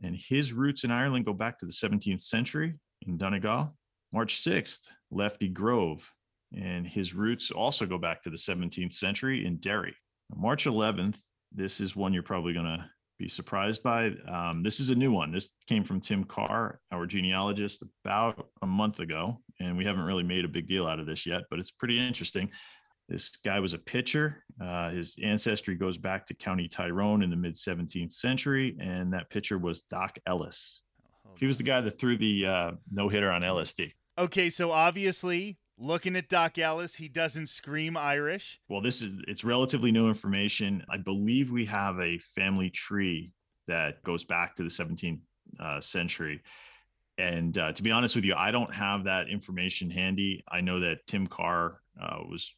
and 0.03 0.13
his 0.15 0.51
roots 0.51 0.83
in 0.83 0.91
Ireland 0.91 1.25
go 1.25 1.33
back 1.33 1.57
to 1.59 1.65
the 1.65 1.71
17th 1.71 2.19
century 2.19 2.75
in 3.07 3.17
Donegal. 3.17 3.73
March 4.11 4.43
6th, 4.43 4.81
Lefty 5.09 5.47
Grove, 5.47 6.07
and 6.53 6.85
his 6.85 7.13
roots 7.13 7.49
also 7.49 7.85
go 7.85 7.97
back 7.97 8.21
to 8.23 8.29
the 8.29 8.37
17th 8.37 8.91
century 8.91 9.45
in 9.45 9.57
Derry. 9.57 9.95
March 10.35 10.65
11th, 10.65 11.15
this 11.53 11.79
is 11.79 11.95
one 11.95 12.13
you're 12.13 12.23
probably 12.23 12.53
going 12.53 12.65
to 12.65 12.85
be 13.17 13.29
surprised 13.29 13.81
by. 13.83 14.11
Um, 14.27 14.61
this 14.61 14.81
is 14.81 14.89
a 14.89 14.95
new 14.95 15.11
one. 15.11 15.31
This 15.31 15.49
came 15.67 15.83
from 15.85 16.01
Tim 16.01 16.25
Carr, 16.25 16.81
our 16.91 17.05
genealogist, 17.05 17.83
about 18.03 18.49
a 18.61 18.67
month 18.67 18.99
ago, 18.99 19.39
and 19.61 19.77
we 19.77 19.85
haven't 19.85 20.03
really 20.03 20.23
made 20.23 20.43
a 20.43 20.49
big 20.49 20.67
deal 20.67 20.87
out 20.87 20.99
of 20.99 21.05
this 21.05 21.25
yet, 21.25 21.43
but 21.49 21.59
it's 21.59 21.71
pretty 21.71 22.05
interesting. 22.05 22.49
This 23.13 23.29
guy 23.45 23.59
was 23.59 23.75
a 23.75 23.77
pitcher. 23.77 24.43
Uh, 24.59 24.89
his 24.89 25.15
ancestry 25.23 25.75
goes 25.75 25.99
back 25.99 26.25
to 26.25 26.33
County 26.33 26.67
Tyrone 26.67 27.21
in 27.21 27.29
the 27.29 27.35
mid 27.35 27.53
17th 27.53 28.11
century, 28.11 28.75
and 28.81 29.13
that 29.13 29.29
pitcher 29.29 29.59
was 29.59 29.83
Doc 29.83 30.17
Ellis. 30.25 30.81
He 31.37 31.45
was 31.45 31.57
the 31.57 31.63
guy 31.63 31.79
that 31.81 31.99
threw 31.99 32.17
the 32.17 32.45
uh, 32.47 32.71
no 32.91 33.09
hitter 33.09 33.29
on 33.29 33.43
LSD. 33.43 33.91
Okay, 34.17 34.49
so 34.49 34.71
obviously, 34.71 35.59
looking 35.77 36.15
at 36.15 36.27
Doc 36.27 36.57
Ellis, 36.57 36.95
he 36.95 37.07
doesn't 37.07 37.49
scream 37.49 37.95
Irish. 37.95 38.59
Well, 38.67 38.81
this 38.81 39.03
is 39.03 39.13
it's 39.27 39.43
relatively 39.43 39.91
new 39.91 40.07
information. 40.07 40.83
I 40.89 40.97
believe 40.97 41.51
we 41.51 41.65
have 41.65 41.99
a 41.99 42.17
family 42.17 42.71
tree 42.71 43.31
that 43.67 44.01
goes 44.01 44.25
back 44.25 44.55
to 44.55 44.63
the 44.63 44.69
17th 44.69 45.19
uh, 45.59 45.79
century. 45.81 46.41
And 47.19 47.55
uh, 47.59 47.73
to 47.73 47.83
be 47.83 47.91
honest 47.91 48.15
with 48.15 48.25
you, 48.25 48.33
I 48.33 48.49
don't 48.49 48.73
have 48.73 49.03
that 49.03 49.29
information 49.29 49.91
handy. 49.91 50.43
I 50.51 50.61
know 50.61 50.79
that 50.79 51.05
Tim 51.05 51.27
Carr 51.27 51.79
uh, 52.01 52.17
was 52.27 52.51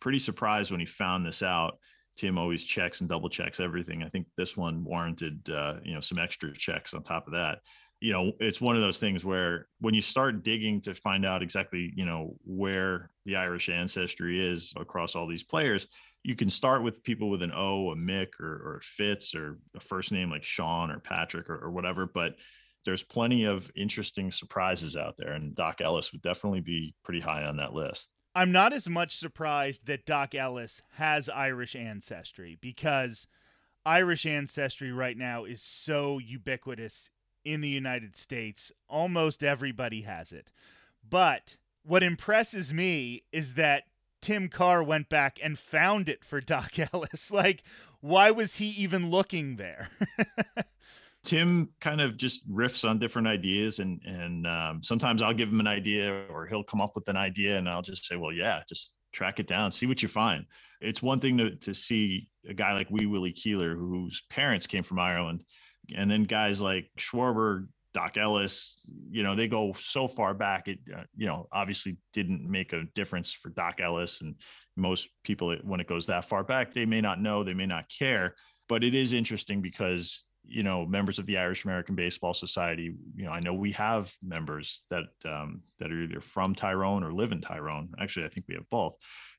pretty 0.00 0.18
surprised 0.18 0.70
when 0.70 0.80
he 0.80 0.86
found 0.86 1.24
this 1.24 1.42
out. 1.42 1.78
Tim 2.16 2.38
always 2.38 2.64
checks 2.64 3.00
and 3.00 3.08
double 3.08 3.28
checks 3.28 3.60
everything. 3.60 4.02
I 4.02 4.08
think 4.08 4.26
this 4.36 4.56
one 4.56 4.84
warranted, 4.84 5.48
uh, 5.50 5.76
you 5.82 5.94
know, 5.94 6.00
some 6.00 6.18
extra 6.18 6.52
checks 6.52 6.92
on 6.94 7.02
top 7.02 7.26
of 7.26 7.32
that. 7.32 7.60
You 8.00 8.12
know, 8.12 8.32
it's 8.40 8.60
one 8.60 8.76
of 8.76 8.82
those 8.82 8.98
things 8.98 9.24
where 9.24 9.68
when 9.80 9.94
you 9.94 10.02
start 10.02 10.42
digging 10.42 10.80
to 10.82 10.94
find 10.94 11.24
out 11.24 11.42
exactly, 11.42 11.92
you 11.96 12.04
know, 12.04 12.36
where 12.44 13.10
the 13.24 13.36
Irish 13.36 13.68
ancestry 13.68 14.44
is 14.44 14.74
across 14.76 15.14
all 15.14 15.26
these 15.26 15.44
players, 15.44 15.86
you 16.24 16.36
can 16.36 16.50
start 16.50 16.82
with 16.82 17.02
people 17.02 17.30
with 17.30 17.42
an 17.42 17.52
O, 17.52 17.90
a 17.90 17.96
Mick, 17.96 18.40
or, 18.40 18.46
or 18.46 18.80
Fitz, 18.82 19.34
or 19.34 19.58
a 19.76 19.80
first 19.80 20.12
name 20.12 20.30
like 20.30 20.44
Sean 20.44 20.90
or 20.90 20.98
Patrick 20.98 21.48
or, 21.48 21.58
or 21.58 21.70
whatever. 21.70 22.06
But 22.06 22.34
there's 22.84 23.02
plenty 23.02 23.44
of 23.44 23.70
interesting 23.76 24.30
surprises 24.30 24.96
out 24.96 25.16
there, 25.16 25.32
and 25.32 25.54
Doc 25.54 25.80
Ellis 25.80 26.12
would 26.12 26.22
definitely 26.22 26.60
be 26.60 26.94
pretty 27.04 27.20
high 27.20 27.44
on 27.44 27.56
that 27.56 27.72
list. 27.72 28.08
I'm 28.34 28.50
not 28.50 28.72
as 28.72 28.88
much 28.88 29.16
surprised 29.16 29.86
that 29.86 30.06
Doc 30.06 30.34
Ellis 30.34 30.82
has 30.92 31.28
Irish 31.28 31.76
ancestry 31.76 32.56
because 32.60 33.28
Irish 33.84 34.24
ancestry 34.24 34.90
right 34.90 35.16
now 35.16 35.44
is 35.44 35.60
so 35.60 36.18
ubiquitous 36.18 37.10
in 37.44 37.60
the 37.60 37.68
United 37.68 38.16
States. 38.16 38.72
Almost 38.88 39.42
everybody 39.42 40.02
has 40.02 40.32
it. 40.32 40.50
But 41.08 41.56
what 41.82 42.02
impresses 42.02 42.72
me 42.72 43.24
is 43.32 43.54
that 43.54 43.84
Tim 44.22 44.48
Carr 44.48 44.82
went 44.82 45.08
back 45.08 45.38
and 45.42 45.58
found 45.58 46.08
it 46.08 46.24
for 46.24 46.40
Doc 46.40 46.78
Ellis. 46.92 47.30
Like, 47.30 47.64
why 48.00 48.30
was 48.30 48.56
he 48.56 48.66
even 48.68 49.10
looking 49.10 49.56
there? 49.56 49.90
Tim 51.24 51.70
kind 51.80 52.00
of 52.00 52.16
just 52.16 52.48
riffs 52.50 52.88
on 52.88 52.98
different 52.98 53.28
ideas, 53.28 53.78
and 53.78 54.00
and 54.04 54.46
um, 54.46 54.82
sometimes 54.82 55.22
I'll 55.22 55.34
give 55.34 55.48
him 55.48 55.60
an 55.60 55.66
idea, 55.66 56.24
or 56.30 56.46
he'll 56.46 56.64
come 56.64 56.80
up 56.80 56.94
with 56.94 57.08
an 57.08 57.16
idea, 57.16 57.58
and 57.58 57.68
I'll 57.68 57.82
just 57.82 58.06
say, 58.06 58.16
well, 58.16 58.32
yeah, 58.32 58.62
just 58.68 58.92
track 59.12 59.38
it 59.38 59.46
down, 59.46 59.70
see 59.70 59.86
what 59.86 60.02
you 60.02 60.08
find. 60.08 60.46
It's 60.80 61.02
one 61.02 61.20
thing 61.20 61.38
to 61.38 61.54
to 61.56 61.74
see 61.74 62.28
a 62.48 62.54
guy 62.54 62.72
like 62.72 62.90
Wee 62.90 63.06
Willie 63.06 63.32
Keeler, 63.32 63.74
whose 63.74 64.22
parents 64.30 64.66
came 64.66 64.82
from 64.82 64.98
Ireland, 64.98 65.44
and 65.94 66.10
then 66.10 66.24
guys 66.24 66.60
like 66.60 66.90
Schwarber, 66.98 67.68
Doc 67.94 68.16
Ellis, 68.16 68.80
you 69.10 69.22
know, 69.22 69.36
they 69.36 69.46
go 69.46 69.74
so 69.78 70.08
far 70.08 70.34
back. 70.34 70.66
It, 70.66 70.78
uh, 70.96 71.04
you 71.16 71.26
know, 71.26 71.46
obviously 71.52 71.98
didn't 72.12 72.48
make 72.48 72.72
a 72.72 72.84
difference 72.94 73.32
for 73.32 73.50
Doc 73.50 73.80
Ellis, 73.80 74.22
and 74.22 74.34
most 74.76 75.08
people, 75.22 75.54
when 75.62 75.80
it 75.80 75.86
goes 75.86 76.06
that 76.06 76.24
far 76.24 76.42
back, 76.42 76.72
they 76.72 76.86
may 76.86 77.00
not 77.00 77.20
know, 77.20 77.44
they 77.44 77.54
may 77.54 77.66
not 77.66 77.84
care, 77.88 78.34
but 78.68 78.82
it 78.82 78.94
is 78.94 79.12
interesting 79.12 79.60
because 79.60 80.24
you 80.44 80.62
know 80.62 80.84
members 80.84 81.18
of 81.18 81.26
the 81.26 81.38
Irish 81.38 81.64
American 81.64 81.94
Baseball 81.94 82.34
Society. 82.34 82.94
You 83.16 83.24
know, 83.24 83.30
I 83.30 83.40
know 83.40 83.54
we 83.54 83.72
have 83.72 84.12
members 84.22 84.82
that 84.90 85.04
um, 85.24 85.62
that 85.78 85.92
are 85.92 86.02
either 86.02 86.20
from 86.20 86.54
Tyrone 86.54 87.04
or 87.04 87.12
live 87.12 87.32
in 87.32 87.40
Tyrone. 87.40 87.90
Actually, 87.98 88.26
I 88.26 88.28
think 88.28 88.46
we 88.48 88.54
have 88.54 88.68
both. 88.70 88.94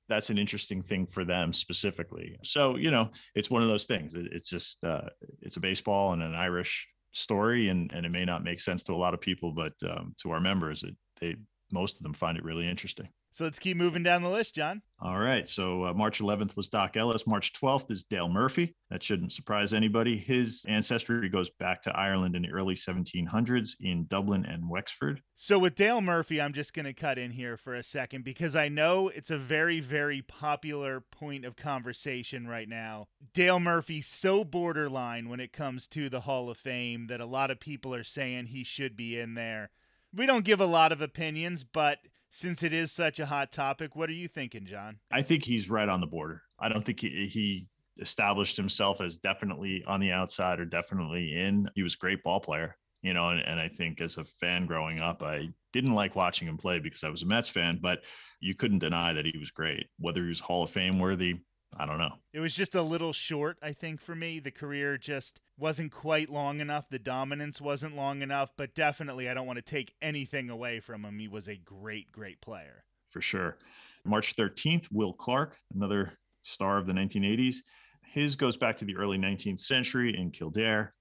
That's 0.09 0.29
an 0.29 0.37
interesting 0.37 0.81
thing 0.81 1.05
for 1.05 1.23
them 1.23 1.53
specifically. 1.53 2.37
So 2.43 2.75
you 2.77 2.91
know, 2.91 3.11
it's 3.35 3.49
one 3.49 3.63
of 3.63 3.69
those 3.69 3.85
things. 3.85 4.13
It's 4.15 4.49
just 4.49 4.83
uh, 4.83 5.09
it's 5.41 5.57
a 5.57 5.61
baseball 5.61 6.13
and 6.13 6.21
an 6.21 6.35
Irish 6.35 6.87
story, 7.11 7.69
and 7.69 7.91
and 7.93 8.05
it 8.05 8.09
may 8.09 8.25
not 8.25 8.43
make 8.43 8.59
sense 8.59 8.83
to 8.83 8.93
a 8.93 8.95
lot 8.95 9.13
of 9.13 9.21
people, 9.21 9.51
but 9.51 9.73
um, 9.89 10.15
to 10.21 10.31
our 10.31 10.41
members, 10.41 10.83
it, 10.83 10.95
they 11.19 11.35
most 11.71 11.97
of 11.97 12.03
them 12.03 12.13
find 12.13 12.37
it 12.37 12.43
really 12.43 12.67
interesting. 12.67 13.07
So 13.33 13.45
let's 13.45 13.57
keep 13.57 13.77
moving 13.77 14.03
down 14.03 14.21
the 14.21 14.29
list, 14.29 14.53
John. 14.53 14.83
All 15.01 15.17
right. 15.17 15.49
So 15.49 15.85
uh, 15.85 15.93
March 15.95 16.19
11th 16.19 16.55
was 16.55 16.69
Doc 16.69 16.95
Ellis. 16.95 17.25
March 17.25 17.51
12th 17.53 17.89
is 17.89 18.03
Dale 18.03 18.29
Murphy. 18.29 18.75
That 18.91 19.01
shouldn't 19.01 19.31
surprise 19.31 19.73
anybody. 19.73 20.19
His 20.19 20.63
ancestry 20.67 21.27
goes 21.29 21.49
back 21.49 21.81
to 21.81 21.97
Ireland 21.97 22.35
in 22.35 22.43
the 22.43 22.51
early 22.51 22.75
1700s 22.75 23.71
in 23.79 24.05
Dublin 24.05 24.45
and 24.45 24.69
Wexford. 24.69 25.23
So 25.35 25.57
with 25.57 25.73
Dale 25.73 25.99
Murphy, 25.99 26.39
I'm 26.39 26.53
just 26.53 26.75
going 26.75 26.85
to 26.85 26.93
cut 26.93 27.17
in 27.17 27.31
here 27.31 27.57
for 27.57 27.73
a 27.73 27.81
second 27.81 28.23
because 28.23 28.55
I 28.55 28.69
know 28.69 29.07
it's 29.09 29.31
a 29.31 29.39
very, 29.39 29.79
very 29.79 30.21
popular 30.21 31.01
point 31.01 31.43
of 31.43 31.55
conversation 31.55 32.47
right 32.47 32.69
now. 32.69 33.07
Dale 33.33 33.59
Murphy's 33.59 34.05
so 34.05 34.43
borderline 34.43 35.27
when 35.27 35.39
it 35.39 35.51
comes 35.51 35.87
to 35.87 36.07
the 36.07 36.21
Hall 36.21 36.51
of 36.51 36.57
Fame 36.57 37.07
that 37.07 37.19
a 37.19 37.25
lot 37.25 37.49
of 37.49 37.59
people 37.59 37.95
are 37.95 38.03
saying 38.03 38.45
he 38.45 38.63
should 38.63 38.95
be 38.95 39.19
in 39.19 39.33
there. 39.33 39.71
We 40.15 40.27
don't 40.27 40.45
give 40.45 40.61
a 40.61 40.67
lot 40.67 40.91
of 40.91 41.01
opinions, 41.01 41.63
but 41.63 41.97
since 42.33 42.63
it 42.63 42.73
is 42.73 42.91
such 42.91 43.19
a 43.19 43.27
hot 43.27 43.51
topic, 43.51 43.95
what 43.95 44.09
are 44.09 44.13
you 44.13 44.27
thinking, 44.27 44.65
John? 44.65 44.97
I 45.11 45.21
think 45.21 45.43
he's 45.43 45.69
right 45.69 45.87
on 45.87 46.01
the 46.01 46.07
border. 46.07 46.41
I 46.59 46.67
don't 46.67 46.83
think 46.83 46.99
he, 46.99 47.27
he 47.27 47.67
established 48.01 48.57
himself 48.57 49.01
as 49.01 49.15
definitely 49.15 49.83
on 49.85 49.99
the 49.99 50.11
outside 50.11 50.59
or 50.59 50.65
definitely 50.65 51.39
in. 51.39 51.69
He 51.75 51.83
was 51.83 51.93
a 51.93 51.97
great 51.97 52.23
ball 52.23 52.39
player, 52.39 52.75
you 53.03 53.13
know, 53.13 53.29
and, 53.29 53.39
and 53.39 53.59
I 53.59 53.69
think 53.69 54.01
as 54.01 54.17
a 54.17 54.25
fan 54.25 54.65
growing 54.65 54.99
up, 54.99 55.21
I 55.21 55.49
didn't 55.73 55.93
like 55.93 56.15
watching 56.15 56.47
him 56.47 56.57
play 56.57 56.79
because 56.79 57.03
I 57.03 57.09
was 57.09 57.21
a 57.21 57.27
Mets 57.27 57.49
fan, 57.49 57.77
but 57.79 57.99
you 58.39 58.55
couldn't 58.55 58.79
deny 58.79 59.13
that 59.13 59.25
he 59.25 59.37
was 59.37 59.51
great. 59.51 59.85
Whether 59.99 60.23
he 60.23 60.29
was 60.29 60.39
Hall 60.39 60.63
of 60.63 60.71
Fame 60.71 60.99
worthy, 60.99 61.35
I 61.77 61.86
don't 61.86 61.97
know. 61.97 62.13
It 62.33 62.39
was 62.39 62.55
just 62.55 62.75
a 62.75 62.81
little 62.81 63.13
short, 63.13 63.57
I 63.62 63.73
think, 63.73 64.01
for 64.01 64.15
me. 64.15 64.39
The 64.39 64.51
career 64.51 64.97
just 64.97 65.39
wasn't 65.57 65.91
quite 65.91 66.29
long 66.29 66.59
enough. 66.59 66.89
The 66.89 66.99
dominance 66.99 67.59
wasn't 67.62 67.95
long 67.95 68.21
enough, 68.21 68.51
but 68.57 68.75
definitely 68.75 69.29
I 69.29 69.33
don't 69.33 69.47
want 69.47 69.57
to 69.57 69.63
take 69.63 69.93
anything 70.01 70.49
away 70.49 70.79
from 70.79 71.03
him. 71.03 71.19
He 71.19 71.27
was 71.27 71.47
a 71.47 71.55
great, 71.55 72.12
great 72.12 72.41
player. 72.41 72.83
For 73.09 73.21
sure. 73.21 73.57
March 74.05 74.36
13th, 74.36 74.88
Will 74.91 75.13
Clark, 75.13 75.57
another 75.73 76.13
star 76.43 76.77
of 76.77 76.86
the 76.86 76.93
1980s. 76.93 77.57
His 78.01 78.36
goes 78.36 78.57
back 78.57 78.77
to 78.77 78.86
the 78.86 78.95
early 78.97 79.17
19th 79.17 79.59
century 79.59 80.15
in 80.17 80.31
Kildare. 80.31 80.93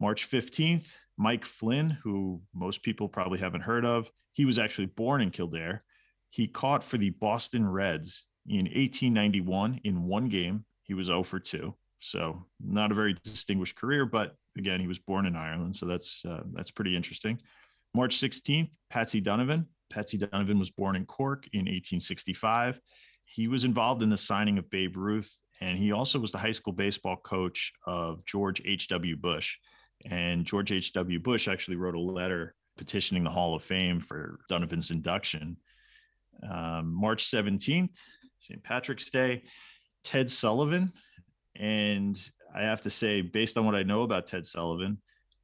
March 0.00 0.28
15th, 0.28 0.86
Mike 1.16 1.44
Flynn, 1.44 1.90
who 2.02 2.40
most 2.54 2.82
people 2.82 3.08
probably 3.08 3.38
haven't 3.38 3.60
heard 3.60 3.84
of. 3.84 4.10
He 4.32 4.44
was 4.44 4.58
actually 4.58 4.86
born 4.86 5.22
in 5.22 5.30
Kildare. 5.30 5.84
He 6.30 6.48
caught 6.48 6.82
for 6.82 6.98
the 6.98 7.10
Boston 7.10 7.66
Reds 7.66 8.26
in 8.48 8.66
1891 8.66 9.80
in 9.84 10.04
one 10.04 10.28
game. 10.28 10.64
He 10.82 10.94
was 10.94 11.06
0 11.06 11.22
for 11.22 11.40
2. 11.40 11.74
So 12.00 12.44
not 12.60 12.92
a 12.92 12.94
very 12.94 13.16
distinguished 13.24 13.76
career, 13.76 14.04
but 14.04 14.36
again, 14.58 14.80
he 14.80 14.86
was 14.86 14.98
born 14.98 15.24
in 15.24 15.36
Ireland, 15.36 15.76
so 15.76 15.86
that's 15.86 16.22
uh, 16.24 16.42
that's 16.52 16.70
pretty 16.70 16.94
interesting. 16.94 17.40
March 17.94 18.18
16th, 18.18 18.76
Patsy 18.90 19.20
Donovan. 19.20 19.66
Patsy 19.90 20.18
Donovan 20.18 20.58
was 20.58 20.70
born 20.70 20.96
in 20.96 21.06
Cork 21.06 21.46
in 21.52 21.60
1865. 21.60 22.80
He 23.24 23.48
was 23.48 23.64
involved 23.64 24.02
in 24.02 24.10
the 24.10 24.16
signing 24.16 24.58
of 24.58 24.68
Babe 24.70 24.96
Ruth 24.96 25.32
And 25.60 25.78
he 25.78 25.92
also 25.92 26.18
was 26.18 26.32
the 26.32 26.38
high 26.38 26.52
school 26.52 26.72
baseball 26.72 27.16
coach 27.16 27.72
of 27.86 28.24
George 28.26 28.60
H.W. 28.64 29.16
Bush. 29.16 29.56
And 30.04 30.44
George 30.44 30.72
H.W. 30.72 31.20
Bush 31.20 31.48
actually 31.48 31.76
wrote 31.76 31.94
a 31.94 32.00
letter 32.00 32.54
petitioning 32.76 33.24
the 33.24 33.30
Hall 33.30 33.54
of 33.54 33.62
Fame 33.62 34.00
for 34.00 34.40
Donovan's 34.48 34.90
induction. 34.90 35.56
Um, 36.48 36.92
March 36.92 37.30
17th, 37.30 37.96
St. 38.44 38.62
Patrick's 38.62 39.10
Day, 39.10 39.42
Ted 40.02 40.30
Sullivan. 40.30 40.92
And 41.56 42.18
I 42.54 42.62
have 42.62 42.82
to 42.82 42.90
say, 42.90 43.22
based 43.22 43.56
on 43.56 43.64
what 43.64 43.74
I 43.74 43.82
know 43.82 44.02
about 44.02 44.26
Ted 44.26 44.46
Sullivan, 44.46 44.98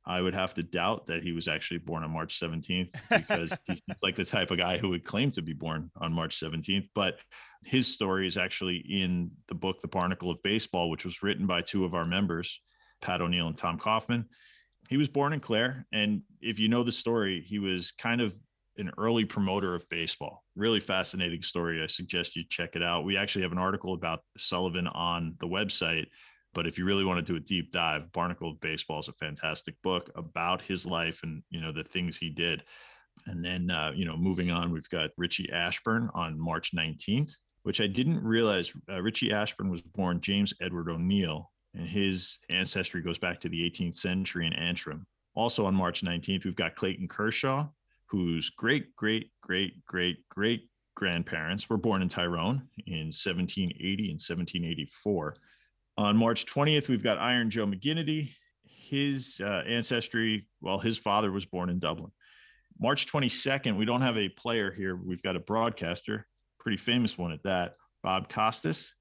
I 0.07 0.21
would 0.21 0.35
have 0.35 0.55
to 0.55 0.63
doubt 0.63 1.07
that 1.07 1.23
he 1.23 1.33
was 1.33 1.47
actually 1.47 1.79
born 1.79 2.03
on 2.03 2.11
March 2.11 2.39
17th 2.41 2.93
because 3.11 3.53
he's 3.65 3.81
like 4.03 4.17
the 4.17 4.25
type 4.25 4.51
of 4.51 4.59
guy 4.59 4.79
who 4.79 4.91
would 4.91 5.05
claim 5.05 5.31
to 5.33 5.43
be 5.43 5.53
born 5.53 5.91
on 6.01 6.13
March 6.13 6.39
17th. 6.39 6.89
But 6.95 7.19
his 7.65 7.87
story 7.87 8.27
is 8.27 8.37
actually 8.37 8.77
in 8.77 9.31
the 9.49 9.55
book, 9.55 9.81
The 9.81 9.89
Barnacle 9.89 10.31
of 10.31 10.43
Baseball, 10.43 10.91
which 10.91 11.05
was 11.05 11.23
written 11.23 11.47
by 11.47 11.63
two 11.63 11.85
of 11.85 11.95
our 11.95 12.07
members, 12.07 12.61
Pat 13.01 13.21
O'Neill 13.21 13.49
and 13.49 13.57
Tom 13.57 13.79
Kaufman. 13.79 14.27
He 14.89 14.97
was 14.97 15.09
born 15.09 15.33
in 15.33 15.41
Clare. 15.41 15.87
And 15.93 16.23
if 16.41 16.59
you 16.59 16.69
know 16.69 16.83
the 16.83 16.93
story, 16.93 17.45
he 17.47 17.59
was 17.59 17.93
kind 17.93 18.21
of 18.21 18.35
an 18.79 18.91
early 18.99 19.25
promoter 19.25 19.75
of 19.75 19.89
baseball. 19.89 20.43
Really 20.61 20.81
fascinating 20.81 21.42
story. 21.42 21.83
I 21.83 21.87
suggest 21.87 22.37
you 22.37 22.44
check 22.49 22.77
it 22.77 22.83
out. 22.83 23.05
We 23.05 23.16
actually 23.16 23.42
have 23.42 23.53
an 23.53 23.59
article 23.59 23.94
about 23.94 24.20
Sullivan 24.37 24.87
on 24.87 25.37
the 25.40 25.46
website 25.46 26.07
but 26.55 26.66
if 26.66 26.79
you 26.79 26.85
really 26.85 27.05
want 27.05 27.25
to 27.25 27.33
do 27.33 27.37
a 27.37 27.40
deep 27.40 27.73
dive, 27.73 28.12
Barnacle 28.12 28.51
of 28.51 28.61
Baseball 28.61 28.99
is 28.99 29.09
a 29.09 29.12
fantastic 29.12 29.81
book 29.83 30.11
about 30.16 30.62
his 30.62 30.85
life 30.85 31.20
and 31.23 31.42
you 31.51 31.61
know 31.61 31.73
the 31.73 31.85
things 31.85 32.16
he 32.16 32.31
did. 32.31 32.62
And 33.27 33.44
then 33.44 33.70
uh, 33.70 33.92
you 33.94 34.05
know, 34.05 34.16
moving 34.16 34.51
on, 34.51 34.73
we've 34.73 34.88
got 34.88 35.11
Richie 35.16 35.51
Ashburn 35.53 36.11
on 36.14 36.40
March 36.40 36.75
19th, 36.75 37.33
which 37.62 37.81
I 37.81 37.87
didn't 37.87 38.23
realize. 38.23 38.73
Uh, 38.90 39.01
Richie 39.01 39.33
Ashburn 39.33 39.70
was 39.70 39.83
born 39.83 40.20
James 40.20 40.53
Edward 40.61 40.88
O'Neill, 40.88 41.51
and 41.75 41.88
his 41.88 42.38
ancestry 42.49 43.03
goes 43.03 43.18
back 43.18 43.40
to 43.40 43.49
the 43.49 43.62
18th 43.70 43.96
century 43.96 44.46
in 44.46 44.53
Antrim. 44.53 45.07
Also 45.37 45.66
on 45.66 45.75
March 45.75 46.03
19th, 46.03 46.44
we've 46.44 46.57
got 46.57 46.75
Clayton 46.75 47.07
Kershaw, 47.07 47.68
whose 48.11 48.51
great, 48.51 48.94
great, 48.96 49.31
great, 49.40 49.85
great, 49.87 50.29
great 50.29 50.68
grandparents 50.96 51.70
were 51.70 51.77
born 51.77 52.03
in 52.03 52.09
Tyrone 52.09 52.62
in 52.87 53.07
1780 53.07 54.11
and 54.11 54.20
1784. 54.20 55.37
On 55.96 56.16
March 56.16 56.46
20th, 56.46 56.88
we've 56.88 57.05
got 57.05 57.18
Iron 57.18 57.51
Joe 57.51 57.66
McGinnity. 57.66 58.33
His 58.64 59.40
uh, 59.42 59.62
ancestry, 59.66 60.49
well, 60.61 60.79
his 60.79 60.99
father 60.99 61.31
was 61.31 61.44
born 61.44 61.70
in 61.70 61.79
Dublin. 61.79 62.11
March 62.81 63.07
22nd, 63.07 63.77
we 63.77 63.85
don't 63.85 64.03
have 64.03 64.16
a 64.16 64.29
player 64.29 64.73
here. 64.73 64.96
We've 64.96 65.23
got 65.23 65.37
a 65.37 65.40
broadcaster, 65.40 66.27
pretty 66.59 66.79
famous 66.79 67.16
one 67.16 67.31
at 67.31 67.42
that, 67.44 67.77
Bob 68.03 68.29
Costas, 68.29 68.92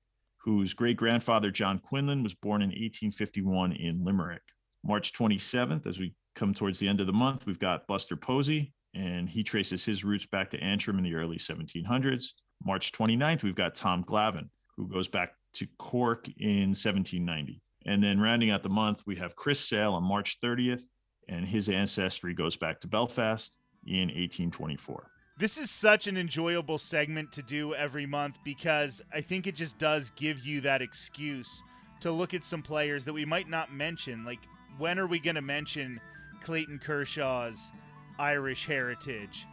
whose 0.43 0.74
great 0.74 0.98
grandfather, 0.98 1.50
John 1.50 1.80
Quinlan, 1.80 2.22
was 2.22 2.36
born 2.36 2.62
in 2.62 2.69
1851 2.69 3.72
in 3.72 4.04
Limerick. 4.04 4.41
March 4.84 5.13
27th, 5.13 5.88
as 5.88 5.98
we 5.98 6.13
come 6.36 6.54
towards 6.54 6.78
the 6.78 6.88
end 6.88 7.00
of 7.00 7.08
the 7.08 7.13
month, 7.13 7.45
we've 7.45 7.60
got 7.60 7.88
Buster 7.88 8.15
Posey, 8.15 8.74
and 8.93 9.30
he 9.30 9.43
traces 9.43 9.86
his 9.86 10.04
roots 10.04 10.25
back 10.25 10.49
to 10.52 10.60
Antrim 10.60 10.97
in 10.97 11.04
the 11.04 11.15
early 11.15 11.38
1700s. 11.38 12.34
March 12.63 12.91
29th, 12.91 13.43
we've 13.43 13.56
got 13.56 13.75
Tom 13.75 14.04
Glavine, 14.04 14.49
who 14.75 14.88
goes 14.88 15.08
back 15.08 15.34
to 15.54 15.67
Cork 15.78 16.28
in 16.38 16.69
1790. 16.69 17.62
And 17.86 18.04
then 18.04 18.19
rounding 18.19 18.52
out 18.52 18.63
the 18.63 18.69
month, 18.69 19.04
we 19.06 19.15
have 19.15 19.36
Chris 19.36 19.60
Sale 19.60 19.93
on 19.93 20.04
March 20.04 20.39
30th, 20.41 20.84
and 21.28 21.45
his 21.45 21.69
ancestry 21.69 22.34
goes 22.34 22.58
back 22.58 22.82
to 22.82 22.88
Belfast 22.88 23.56
in 23.86 24.08
1824. 24.10 25.10
This 25.38 25.58
is 25.58 25.71
such 25.71 26.08
an 26.08 26.17
enjoyable 26.17 26.78
segment 26.78 27.32
to 27.32 27.41
do 27.41 27.73
every 27.73 28.06
month 28.06 28.38
because 28.43 29.02
I 29.13 29.21
think 29.21 29.47
it 29.47 29.56
just 29.56 29.78
does 29.78 30.12
give 30.17 30.39
you 30.39 30.60
that 30.62 30.82
excuse 30.82 31.63
to 32.02 32.12
look 32.12 32.34
at 32.34 32.43
some 32.43 32.62
players 32.62 33.06
that 33.06 33.13
we 33.13 33.23
might 33.23 33.47
not 33.47 33.73
mention. 33.73 34.25
Like, 34.25 34.39
when 34.78 34.99
are 34.99 35.08
we 35.08 35.19
going 35.19 35.36
to 35.36 35.41
mention 35.41 36.02
Clayton 36.43 36.80
Kershaw's 36.80 37.71
Irish 38.19 38.67
heritage? 38.67 39.47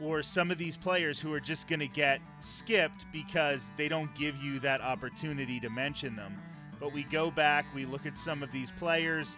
or 0.00 0.22
some 0.22 0.50
of 0.50 0.58
these 0.58 0.76
players 0.76 1.20
who 1.20 1.32
are 1.32 1.40
just 1.40 1.68
going 1.68 1.80
to 1.80 1.88
get 1.88 2.20
skipped 2.40 3.06
because 3.12 3.70
they 3.76 3.88
don't 3.88 4.12
give 4.14 4.36
you 4.36 4.58
that 4.60 4.80
opportunity 4.80 5.60
to 5.60 5.70
mention 5.70 6.16
them. 6.16 6.40
But 6.80 6.92
we 6.92 7.04
go 7.04 7.30
back, 7.30 7.66
we 7.74 7.84
look 7.84 8.06
at 8.06 8.18
some 8.18 8.42
of 8.42 8.50
these 8.50 8.72
players, 8.72 9.36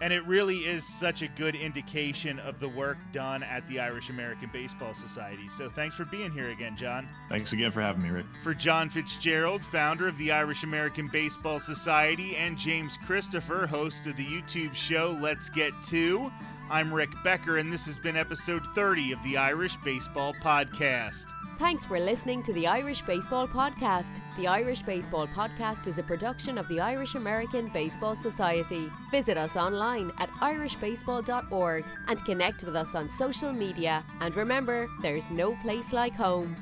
and 0.00 0.12
it 0.12 0.24
really 0.26 0.58
is 0.58 0.86
such 0.86 1.22
a 1.22 1.28
good 1.28 1.54
indication 1.54 2.38
of 2.38 2.60
the 2.60 2.68
work 2.68 2.96
done 3.12 3.42
at 3.42 3.68
the 3.68 3.80
Irish 3.80 4.08
American 4.08 4.48
Baseball 4.52 4.94
Society. 4.94 5.48
So 5.58 5.68
thanks 5.68 5.96
for 5.96 6.06
being 6.06 6.30
here 6.30 6.50
again, 6.50 6.76
John. 6.76 7.08
Thanks 7.28 7.52
again 7.52 7.72
for 7.72 7.82
having 7.82 8.02
me, 8.02 8.08
Rick. 8.08 8.26
For 8.42 8.54
John 8.54 8.88
Fitzgerald, 8.88 9.62
founder 9.62 10.08
of 10.08 10.16
the 10.16 10.30
Irish 10.30 10.62
American 10.62 11.08
Baseball 11.08 11.58
Society, 11.58 12.36
and 12.36 12.56
James 12.56 12.96
Christopher, 13.04 13.66
host 13.66 14.06
of 14.06 14.16
the 14.16 14.24
YouTube 14.24 14.74
show 14.74 15.18
Let's 15.20 15.50
Get 15.50 15.72
Two. 15.82 16.32
I'm 16.70 16.92
Rick 16.92 17.10
Becker, 17.24 17.56
and 17.56 17.72
this 17.72 17.86
has 17.86 17.98
been 17.98 18.16
episode 18.16 18.62
30 18.74 19.12
of 19.12 19.22
the 19.22 19.38
Irish 19.38 19.76
Baseball 19.78 20.34
Podcast. 20.34 21.26
Thanks 21.58 21.86
for 21.86 21.98
listening 21.98 22.42
to 22.42 22.52
the 22.52 22.66
Irish 22.66 23.00
Baseball 23.02 23.48
Podcast. 23.48 24.20
The 24.36 24.46
Irish 24.46 24.82
Baseball 24.82 25.26
Podcast 25.26 25.86
is 25.86 25.98
a 25.98 26.02
production 26.02 26.58
of 26.58 26.68
the 26.68 26.78
Irish 26.78 27.14
American 27.14 27.68
Baseball 27.68 28.16
Society. 28.16 28.92
Visit 29.10 29.38
us 29.38 29.56
online 29.56 30.12
at 30.18 30.30
irishbaseball.org 30.42 31.84
and 32.06 32.24
connect 32.26 32.64
with 32.64 32.76
us 32.76 32.94
on 32.94 33.08
social 33.08 33.52
media. 33.52 34.04
And 34.20 34.36
remember, 34.36 34.88
there's 35.00 35.30
no 35.30 35.56
place 35.62 35.94
like 35.94 36.14
home. 36.14 36.54